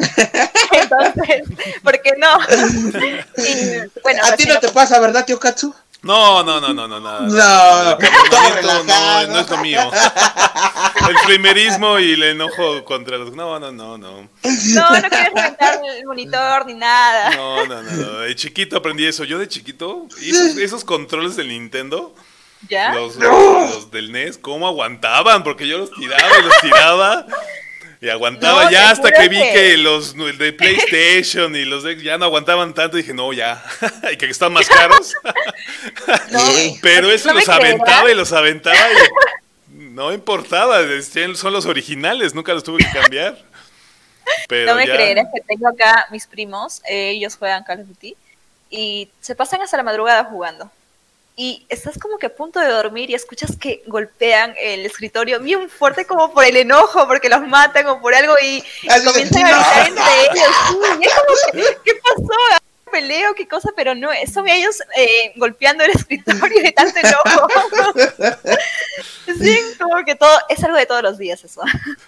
Entonces, 0.72 1.44
¿por 1.82 2.02
qué 2.02 2.12
no? 2.18 2.28
bueno, 4.04 4.22
a 4.26 4.36
ti 4.36 4.46
no 4.46 4.60
te 4.60 4.68
pasa, 4.70 5.00
¿verdad, 5.00 5.26
tío 5.26 5.40
Katsu? 5.40 5.74
No, 6.04 6.44
no, 6.44 6.62
no, 6.62 6.74
no, 6.74 6.88
no, 6.88 7.00
no. 7.00 7.22
No, 7.22 7.28
no, 7.30 7.98
no, 8.84 9.28
no 9.28 9.40
es 9.40 9.50
lo 9.50 9.58
mío. 9.58 9.90
el 11.10 11.16
primerismo 11.26 11.98
y 11.98 12.14
el 12.14 12.24
enojo 12.24 12.84
contra 12.86 13.18
los. 13.18 13.34
No, 13.34 13.60
no, 13.60 13.72
no, 13.72 13.98
no. 13.98 14.12
No, 14.12 14.30
no 15.00 15.10
quieres 15.10 15.34
reventar 15.34 15.80
el 15.84 16.06
monitor 16.06 16.66
ni 16.68 16.76
nada. 16.76 17.36
No, 17.36 17.66
no, 17.66 17.82
no. 17.82 18.20
De 18.20 18.36
chiquito 18.36 18.78
aprendí 18.78 19.06
eso. 19.06 19.24
Yo 19.24 19.40
de 19.40 19.48
chiquito, 19.48 20.08
esos, 20.22 20.58
esos 20.58 20.84
controles 20.84 21.36
del 21.36 21.48
Nintendo. 21.48 22.14
¿Ya? 22.70 22.94
Los, 22.94 23.16
los 23.18 23.92
del 23.92 24.12
NES, 24.12 24.38
¿cómo 24.38 24.68
aguantaban? 24.68 25.44
Porque 25.44 25.68
yo 25.68 25.78
los 25.78 25.92
tiraba 25.92 26.40
y 26.40 26.44
los 26.44 26.58
tiraba. 26.62 27.26
Y 28.00 28.10
aguantaba 28.10 28.66
No, 28.66 28.72
ya 28.72 28.92
hasta 28.92 29.12
que 29.12 29.28
vi 29.28 29.40
que- 29.42 29.52
que 29.54 29.78
los 29.78 30.14
el 30.16 30.38
de 30.38 30.54
PlayStation 30.54 31.56
y 31.56 31.66
los 31.66 31.82
de 31.84 32.00
ya 32.02 32.18
no 32.18 32.26
aguantaban 32.26 32.74
tanto. 32.74 32.98
Dije, 32.98 33.14
no, 33.14 33.34
ya. 33.34 33.64
y 34.12 34.18
que 34.18 34.28
están 34.30 34.54
más 34.54 34.68
caros. 34.68 35.14
No. 36.32 36.40
Pero 36.82 37.10
eso 37.10 37.30
¿No 37.30 37.34
me 37.36 37.40
los 37.42 37.50
aventaba 37.50 38.12
y 38.12 38.16
los 38.16 38.32
aventaba 38.34 38.78
y 38.78 39.74
no 39.74 40.14
importaba. 40.14 40.80
Son 41.36 41.54
los 41.54 41.66
originales, 41.66 42.34
nunca 42.36 42.54
los 42.54 42.64
tuve 42.64 42.80
que 42.86 42.92
cambiar. 43.00 43.38
Pero 44.48 44.72
no 44.72 44.76
me 44.76 44.86
ya- 44.86 44.94
creerás 44.94 45.28
que 45.34 45.42
tengo 45.42 45.68
acá 45.68 46.08
mis 46.12 46.28
primos, 46.28 46.82
eh, 46.88 47.12
ellos 47.12 47.36
juegan 47.38 47.64
Call 47.64 47.82
of 47.82 47.88
Duty 47.88 48.16
y 48.70 49.10
se 49.22 49.36
pasan 49.36 49.62
hasta 49.62 49.78
la 49.78 49.84
madrugada 49.84 50.26
jugando. 50.26 50.70
Y 51.40 51.66
estás 51.70 52.00
como 52.00 52.18
que 52.18 52.26
a 52.26 52.36
punto 52.36 52.60
de 52.60 52.68
dormir 52.68 53.12
y 53.12 53.14
escuchas 53.14 53.56
que 53.56 53.84
golpean 53.86 54.56
el 54.60 54.84
escritorio 54.88 55.40
bien 55.40 55.70
fuerte 55.70 56.06
como 56.06 56.34
por 56.34 56.44
el 56.44 56.58
enojo, 56.58 57.08
porque 57.08 57.30
los 57.30 57.42
matan 57.48 57.86
o 57.88 58.02
por 58.02 58.16
algo 58.16 58.34
y 58.42 58.64
Así 58.90 59.06
de, 59.06 59.12
comienzan 59.12 59.46
a 59.46 59.52
"No". 59.52 59.58
gritar 59.58 59.88
entre 59.88 60.04
ellos. 60.32 60.56
Sí, 60.68 60.98
y 61.00 61.06
es 61.06 61.14
como 61.14 61.52
que, 61.54 61.78
¿qué 61.86 61.94
pasó? 62.04 62.62
peleo, 62.90 63.36
qué 63.36 63.46
cosa, 63.48 63.70
pero 63.76 63.94
no, 63.94 64.10
son 64.34 64.48
ellos 64.48 64.78
eh, 64.96 65.34
golpeando 65.36 65.84
el 65.84 65.92
escritorio 65.92 66.64
de 66.64 66.72
tanto 66.72 66.98
enojo. 66.98 67.48
sí, 69.40 69.60
como 69.80 70.04
que 70.06 70.16
todo, 70.16 70.36
es 70.50 70.64
algo 70.64 70.78
de 70.78 70.86
todos 70.86 71.04
los 71.04 71.18
días 71.18 71.44
eso. 71.44 71.62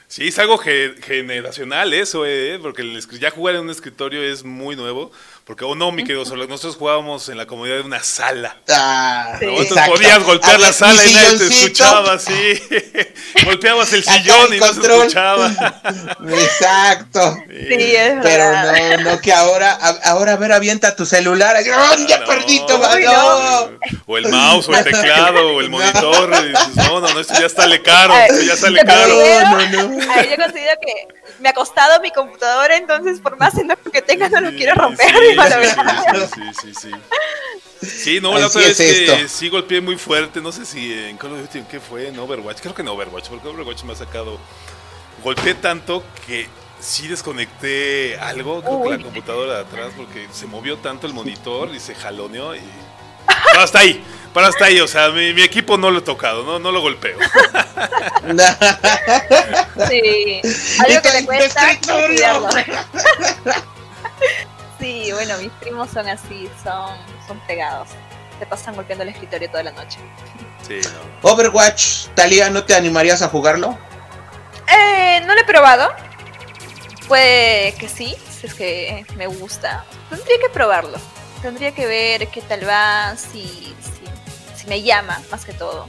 Sí, 0.07 0.29
es 0.29 0.39
algo 0.39 0.57
ge- 0.57 0.95
generacional 1.01 1.93
eso, 1.93 2.25
eh, 2.25 2.59
porque 2.61 2.81
el 2.81 3.05
ya 3.19 3.29
jugar 3.29 3.55
en 3.55 3.61
un 3.61 3.69
escritorio 3.69 4.23
es 4.23 4.43
muy 4.43 4.75
nuevo. 4.75 5.11
Porque, 5.49 5.65
o 5.65 5.73
no, 5.73 5.91
mi 5.91 6.03
querido 6.03 6.25
Solo, 6.25 6.45
nosotros 6.45 6.75
jugábamos 6.75 7.27
en 7.27 7.35
la 7.35 7.47
comodidad 7.47 7.77
de 7.77 7.81
una 7.81 8.03
sala. 8.03 8.55
Ah, 8.69 9.35
Sí. 9.39 9.45
Entonces 9.47 9.89
podías 9.89 10.23
golpear 10.23 10.59
la 10.59 10.71
sala 10.71 11.03
y 11.03 11.11
nadie 11.11 11.37
te 11.39 11.47
escuchaba, 11.47 12.19
sí. 12.19 12.61
Golpeabas 13.45 13.91
el 13.93 14.03
sillón 14.03 14.45
el 14.53 14.57
y 14.57 14.59
no 14.59 14.67
se 14.67 14.73
control. 14.73 14.99
escuchaba. 15.07 15.51
Exacto. 16.29 17.35
Sí, 17.49 17.95
es 17.95 18.13
Pero 18.21 18.43
verdad. 18.43 18.97
no, 18.99 19.11
no 19.11 19.19
que 19.21 19.33
ahora, 19.33 19.71
a- 19.71 20.11
ahora 20.11 20.33
a 20.33 20.35
ver, 20.35 20.51
avienta 20.51 20.95
tu 20.95 21.07
celular. 21.07 21.55
¡oh, 21.57 21.95
ya 22.07 22.19
No. 22.19 22.25
perdí 22.27 22.59
tu. 22.67 22.73
O 24.05 24.17
el 24.19 24.27
mouse, 24.29 24.69
o 24.69 24.75
el 24.75 24.83
teclado, 24.83 25.55
o 25.55 25.61
el 25.61 25.69
monitor. 25.71 26.31
y 26.45 26.49
dices, 26.49 26.75
no, 26.75 26.99
no, 27.01 27.11
no, 27.11 27.19
esto 27.19 27.33
ya 27.41 27.49
sale 27.49 27.81
caro, 27.81 28.13
esto 28.15 28.41
ya 28.41 28.55
sale 28.55 28.83
caro. 28.83 29.13
No, 29.45 29.57
no, 29.67 29.87
no. 29.97 30.13
Ay, 30.13 30.29
yo 30.29 30.35
considero 30.43 30.77
que 30.79 31.18
me 31.39 31.49
ha 31.49 31.53
costado 31.53 32.01
mi 32.01 32.11
computadora, 32.11 32.75
entonces 32.77 33.19
por 33.19 33.37
más 33.37 33.57
enojo 33.57 33.91
que 33.91 34.01
tenga 34.01 34.29
no 34.29 34.41
lo 34.41 34.49
quiero 34.51 34.75
romper. 34.75 35.07
Sí, 35.09 35.29
digo 35.29 35.43
la 35.43 35.49
sí, 35.49 35.57
verdad. 35.57 36.29
sí, 36.33 36.41
sí, 36.61 36.73
sí, 36.73 36.89
sí. 37.81 37.87
Sí, 37.87 38.19
no, 38.21 38.37
la 38.37 38.45
Así 38.45 38.57
otra 38.57 38.67
vez 38.67 38.79
es 38.79 39.09
que 39.09 39.27
sí 39.29 39.49
golpeé 39.49 39.79
muy 39.79 39.97
fuerte, 39.97 40.41
no 40.41 40.51
sé 40.51 40.65
si 40.65 40.91
en 40.91 41.17
Call 41.17 41.33
of 41.33 41.41
Duty, 41.41 41.61
¿qué 41.69 41.79
fue? 41.79 42.09
En 42.09 42.19
Overwatch, 42.19 42.59
creo 42.59 42.75
que 42.75 42.81
en 42.81 42.89
Overwatch, 42.89 43.29
porque 43.29 43.47
Overwatch 43.47 43.83
me 43.83 43.93
ha 43.93 43.95
sacado. 43.95 44.37
Golpeé 45.23 45.53
tanto 45.53 46.03
que 46.27 46.47
sí 46.79 47.07
desconecté 47.07 48.17
algo, 48.19 48.61
creo 48.61 48.83
que 48.83 48.89
la 48.89 49.03
computadora 49.03 49.55
de 49.55 49.61
atrás, 49.61 49.91
porque 49.95 50.27
se 50.33 50.45
movió 50.45 50.77
tanto 50.77 51.07
el 51.07 51.13
monitor 51.13 51.73
y 51.73 51.79
se 51.79 51.95
jaloneó 51.95 52.55
y. 52.55 52.61
Pero 53.59 53.65
hasta 53.65 53.79
ahí, 53.79 54.01
pero 54.33 54.47
hasta 54.47 54.65
ahí, 54.65 54.79
o 54.79 54.87
sea, 54.87 55.09
mi, 55.09 55.33
mi 55.33 55.41
equipo 55.41 55.77
no 55.77 55.91
lo 55.91 55.99
he 55.99 56.01
tocado, 56.01 56.45
no, 56.45 56.59
no 56.59 56.71
lo 56.71 56.79
golpeo. 56.79 57.17
Sí. 59.89 60.41
Algo 60.79 61.01
que 61.01 61.11
le 61.11 61.25
cuesta. 61.25 61.77
Sí, 64.79 65.11
bueno, 65.11 65.37
mis 65.39 65.51
primos 65.59 65.89
son 65.89 66.07
así, 66.07 66.49
son, 66.63 66.95
son 67.27 67.37
pegados. 67.47 67.89
Se 68.39 68.45
pasan 68.45 68.75
golpeando 68.75 69.03
el 69.03 69.09
escritorio 69.09 69.49
toda 69.49 69.63
la 69.63 69.71
noche. 69.71 69.99
Sí, 70.65 70.79
no. 70.83 71.29
Overwatch, 71.29 72.07
Talía, 72.15 72.49
¿no 72.49 72.63
te 72.63 72.75
animarías 72.75 73.21
a 73.21 73.27
jugarlo? 73.27 73.77
Eh, 74.73 75.21
no 75.25 75.35
lo 75.35 75.41
he 75.41 75.43
probado. 75.43 75.91
Puede 77.09 77.73
que 77.73 77.89
sí, 77.89 78.15
si 78.39 78.47
es 78.47 78.53
que 78.53 79.05
me 79.17 79.27
gusta. 79.27 79.83
Tendría 80.09 80.37
que 80.39 80.49
probarlo. 80.49 80.97
Tendría 81.41 81.73
que 81.73 81.85
ver 81.85 82.27
qué 82.27 82.41
tal 82.41 82.67
va, 82.67 83.15
si, 83.15 83.43
si, 83.43 84.57
si 84.61 84.67
me 84.67 84.81
llama, 84.81 85.21
más 85.31 85.45
que 85.45 85.53
todo. 85.53 85.87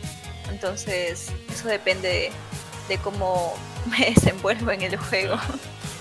Entonces, 0.50 1.32
eso 1.52 1.68
depende 1.68 2.08
de, 2.08 2.32
de 2.88 2.98
cómo 2.98 3.56
me 3.86 4.12
desenvuelvo 4.14 4.70
en 4.70 4.82
el 4.82 4.96
juego. 4.96 5.34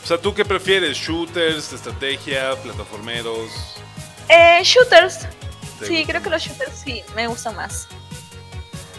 O 0.03 0.07
sea, 0.07 0.17
¿tú 0.17 0.33
qué 0.33 0.45
prefieres? 0.45 0.97
¿Shooters, 0.97 1.73
estrategia, 1.73 2.55
plataformeros? 2.63 3.49
Eh, 4.27 4.61
shooters. 4.63 5.27
¿Te 5.79 5.85
Sí, 5.87 6.05
creo 6.05 6.21
que 6.21 6.29
los 6.29 6.41
shooters 6.43 6.77
sí, 6.83 7.03
me 7.15 7.27
gustan 7.27 7.55
más. 7.55 7.87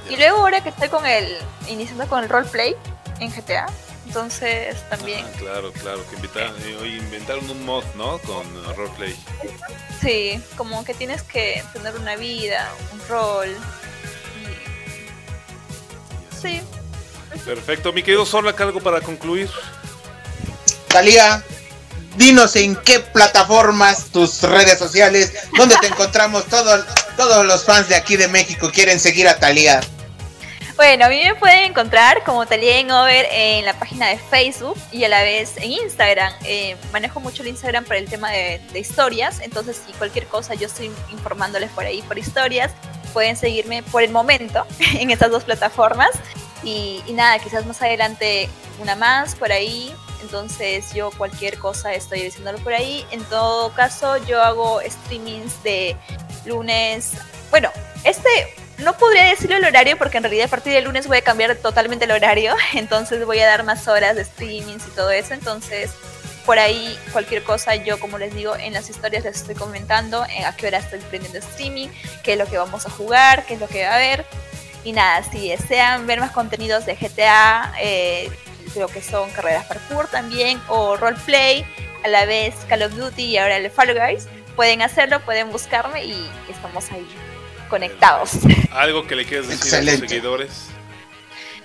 Y 0.09 0.17
luego 0.17 0.39
ahora 0.39 0.63
que 0.63 0.71
estoy 0.71 0.89
con 0.89 1.07
el, 1.07 1.37
iniciando 1.69 2.07
con 2.09 2.23
el 2.23 2.29
roleplay 2.29 2.75
en 3.21 3.31
GTA, 3.31 3.67
entonces 4.15 4.75
también, 4.89 5.25
Ah, 5.25 5.37
claro, 5.39 5.73
claro, 5.73 6.05
que 6.11 6.17
invitaron, 6.17 6.57
eh, 6.65 6.77
hoy 6.81 6.97
inventaron 6.97 7.49
un 7.49 7.65
mod, 7.65 7.85
¿no? 7.95 8.19
Con 8.19 8.45
roleplay. 8.75 9.15
sí, 10.03 10.43
como 10.57 10.85
que 10.85 10.95
tienes 10.95 11.23
que 11.23 11.63
tener 11.73 11.95
una 11.95 12.17
vida, 12.17 12.73
un 12.93 13.01
rol. 13.09 13.57
y- 14.43 16.41
Sí, 16.43 16.61
Perfecto, 17.45 17.93
mi 17.93 18.03
querido 18.03 18.27
Zorlak, 18.27 18.61
algo 18.61 18.81
para 18.81 19.01
concluir. 19.01 19.49
Talía, 20.89 21.45
dinos 22.17 22.57
en 22.57 22.75
qué 22.75 22.99
plataformas, 22.99 24.07
tus 24.07 24.43
redes 24.43 24.77
sociales, 24.77 25.33
dónde 25.57 25.77
te 25.81 25.87
encontramos. 25.87 26.47
Todos, 26.47 26.85
todos 27.17 27.47
los 27.47 27.63
fans 27.65 27.89
de 27.89 27.95
aquí 27.95 28.17
de 28.17 28.27
México 28.27 28.73
quieren 28.75 28.99
seguir 28.99 29.29
a 29.29 29.39
Talía. 29.39 29.81
Bueno, 30.81 31.05
a 31.05 31.09
mí 31.11 31.23
me 31.23 31.35
pueden 31.35 31.73
encontrar 31.73 32.25
como 32.25 32.47
Talía 32.47 32.79
en 32.79 32.91
Over 32.91 33.27
en 33.31 33.67
la 33.67 33.79
página 33.79 34.09
de 34.09 34.17
Facebook 34.17 34.79
y 34.91 35.05
a 35.05 35.11
la 35.11 35.23
vez 35.23 35.59
en 35.59 35.73
Instagram. 35.73 36.33
Eh, 36.47 36.75
manejo 36.91 37.21
mucho 37.21 37.43
el 37.43 37.49
Instagram 37.49 37.85
para 37.85 37.99
el 37.99 38.09
tema 38.09 38.31
de, 38.31 38.63
de 38.73 38.79
historias, 38.81 39.41
entonces 39.41 39.83
si 39.87 39.93
cualquier 39.93 40.27
cosa 40.27 40.55
yo 40.55 40.69
estoy 40.69 40.91
informándoles 41.13 41.71
por 41.73 41.85
ahí 41.85 42.01
por 42.01 42.17
historias. 42.17 42.73
Pueden 43.13 43.37
seguirme 43.37 43.83
por 43.83 44.03
el 44.03 44.11
momento 44.11 44.67
en 44.99 45.11
estas 45.11 45.31
dos 45.31 45.45
plataformas. 45.45 46.13
Y, 46.65 47.03
y 47.07 47.13
nada, 47.13 47.39
quizás 47.41 47.67
más 47.67 47.83
adelante 47.83 48.49
una 48.81 48.97
más 48.97 49.35
por 49.35 49.53
ahí. 49.53 49.95
Entonces 50.23 50.95
yo 50.95 51.11
cualquier 51.11 51.59
cosa 51.59 51.93
estoy 51.93 52.23
diciéndolo 52.23 52.57
por 52.61 52.73
ahí. 52.73 53.05
En 53.11 53.23
todo 53.25 53.71
caso, 53.75 54.17
yo 54.25 54.43
hago 54.43 54.81
streamings 54.89 55.63
de 55.63 55.95
lunes. 56.47 57.19
Bueno, 57.51 57.71
este 58.03 58.55
no 58.83 58.97
podría 58.97 59.25
decirlo 59.25 59.57
el 59.57 59.65
horario 59.65 59.97
porque 59.99 60.19
en 60.19 60.25
realidad 60.25 60.47
a 60.47 60.51
partir 60.51 60.73
del 60.73 60.85
lunes 60.85 61.07
voy 61.07 61.19
a 61.19 61.23
cambiar 61.23 61.57
totalmente 61.57 62.05
el 62.05 62.11
horario, 62.13 62.55
entonces 62.75 63.25
voy 63.25 63.41
a 63.41 63.47
dar 63.47 63.65
más 63.65 63.87
horas 63.89 64.17
de 64.17 64.25
streamings 64.25 64.87
y 64.87 64.91
todo 64.91 65.11
eso, 65.11 65.35
entonces 65.35 65.91
por 66.47 66.59
ahí 66.59 66.99
cualquier 67.13 67.45
cosa 67.45 67.77
yo 67.77 68.01
como 68.01 68.19
les 68.19 68.35
digo 68.35 68.57
en 68.57 68.73
las 68.73 68.89
historias 68.89 69.25
les 69.25 69.37
estoy 69.37 69.55
comentando 69.55 70.25
eh, 70.25 70.45
a 70.45 70.57
qué 70.57 70.69
hora 70.69 70.79
estoy 70.79 70.99
prendiendo 71.01 71.39
streaming, 71.39 71.89
qué 72.23 72.33
es 72.33 72.39
lo 72.39 72.47
que 72.47 72.59
vamos 72.59 72.87
a 72.87 72.91
jugar, 72.91 73.45
qué 73.47 73.55
es 73.55 73.61
lo 73.61 73.69
que 73.69 73.85
va 73.85 73.93
a 73.93 73.97
haber 73.97 74.25
y 74.85 74.93
nada, 74.93 75.23
si 75.23 75.51
desean 75.51 76.07
ver 76.07 76.21
más 76.21 76.31
contenidos 76.31 76.87
de 76.87 76.95
GTA, 76.95 77.75
eh, 77.81 78.31
que 78.93 79.03
son 79.03 79.31
carreras 79.31 79.67
parkour 79.67 80.07
también 80.09 80.61
o 80.69 80.97
roleplay, 80.97 81.67
a 82.03 82.09
la 82.09 82.25
vez 82.25 82.55
Call 82.69 82.85
of 82.85 82.95
Duty 82.95 83.25
y 83.25 83.37
ahora 83.37 83.57
el 83.57 83.71
Fall 83.71 83.93
Guys, 83.95 84.27
pueden 84.57 84.81
hacerlo, 84.81 85.21
pueden 85.21 85.51
buscarme 85.51 86.05
y 86.05 86.31
estamos 86.49 86.91
ahí 86.93 87.07
conectados. 87.71 88.33
Algo 88.73 89.07
que 89.07 89.17
le 89.17 89.25
quieras 89.25 89.49
decir 89.49 89.75
a 89.75 89.81
tus 89.81 90.01
seguidores. 90.01 90.51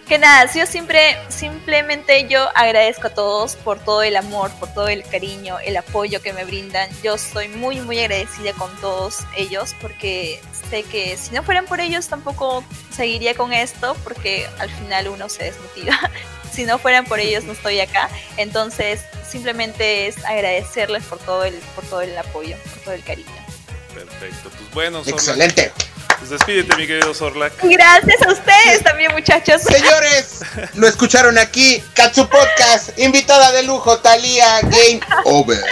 Que 0.07 0.19
nada, 0.19 0.51
yo 0.53 0.67
siempre, 0.67 1.17
simplemente 1.29 2.27
yo 2.29 2.47
agradezco 2.55 3.07
a 3.07 3.09
todos 3.09 3.55
por 3.55 3.79
todo 3.79 4.03
el 4.03 4.15
amor, 4.15 4.51
por 4.59 4.71
todo 4.71 4.87
el 4.87 5.03
cariño, 5.03 5.57
el 5.65 5.75
apoyo 5.77 6.21
que 6.21 6.31
me 6.31 6.45
brindan. 6.45 6.87
Yo 7.01 7.15
estoy 7.15 7.47
muy, 7.47 7.81
muy 7.81 7.99
agradecida 7.99 8.53
con 8.53 8.69
todos 8.81 9.21
ellos 9.35 9.75
porque 9.81 10.39
sé 10.69 10.83
que 10.83 11.17
si 11.17 11.33
no 11.33 11.41
fueran 11.41 11.65
por 11.65 11.79
ellos 11.79 12.07
tampoco 12.07 12.63
seguiría 12.91 13.33
con 13.33 13.51
esto 13.51 13.97
porque 14.03 14.47
al 14.59 14.69
final 14.69 15.07
uno 15.07 15.27
se 15.27 15.45
desmotiva. 15.45 15.99
si 16.53 16.65
no 16.65 16.77
fueran 16.77 17.05
por 17.05 17.19
ellos 17.19 17.43
no 17.45 17.53
estoy 17.53 17.79
acá. 17.79 18.07
Entonces 18.37 19.01
simplemente 19.27 20.05
es 20.05 20.23
agradecerles 20.23 21.03
por 21.05 21.17
todo 21.17 21.45
el, 21.45 21.55
por 21.73 21.83
todo 21.85 22.01
el 22.01 22.15
apoyo, 22.15 22.57
por 22.57 22.83
todo 22.83 22.93
el 22.93 23.03
cariño. 23.03 23.45
Perfecto. 23.91 24.51
Pues 24.51 24.71
bueno, 24.71 25.03
Zorlak, 25.03 25.19
Excelente. 25.19 25.71
Pues 26.17 26.29
despídete, 26.29 26.75
mi 26.75 26.87
querido 26.87 27.13
Zorlak. 27.13 27.53
Gracias 27.61 28.21
a 28.21 28.31
ustedes 28.31 28.83
también 28.83 29.11
muchachos. 29.13 29.61
Señores, 29.61 30.41
lo 30.75 30.87
escucharon 30.87 31.37
aquí. 31.37 31.83
Katsu 31.93 32.27
Podcast, 32.27 32.97
invitada 32.97 33.51
de 33.51 33.63
lujo, 33.63 33.97
Talía 33.99 34.61
Game 34.61 34.99
Over. 35.25 35.63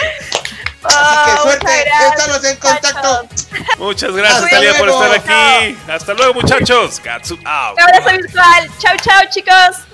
Así 0.82 1.16
que 1.24 1.32
Oh, 1.38 1.42
suerte, 1.44 1.84
gracias, 1.86 2.18
estamos 2.18 2.44
en 2.44 2.56
contacto. 2.58 3.22
muchachos. 3.22 3.78
Muchas 3.78 4.12
gracias, 4.12 4.50
Talia, 4.50 4.74
por 4.78 4.88
estar 4.90 5.12
aquí. 5.14 5.78
Hasta 5.88 6.12
luego, 6.14 6.34
muchachos. 6.34 7.00
Katsu 7.00 7.38
out. 7.46 7.78
Un 7.78 7.82
abrazo 7.82 8.10
virtual. 8.10 8.70
Chau, 8.78 8.96
chau, 9.02 9.22
chicos. 9.30 9.93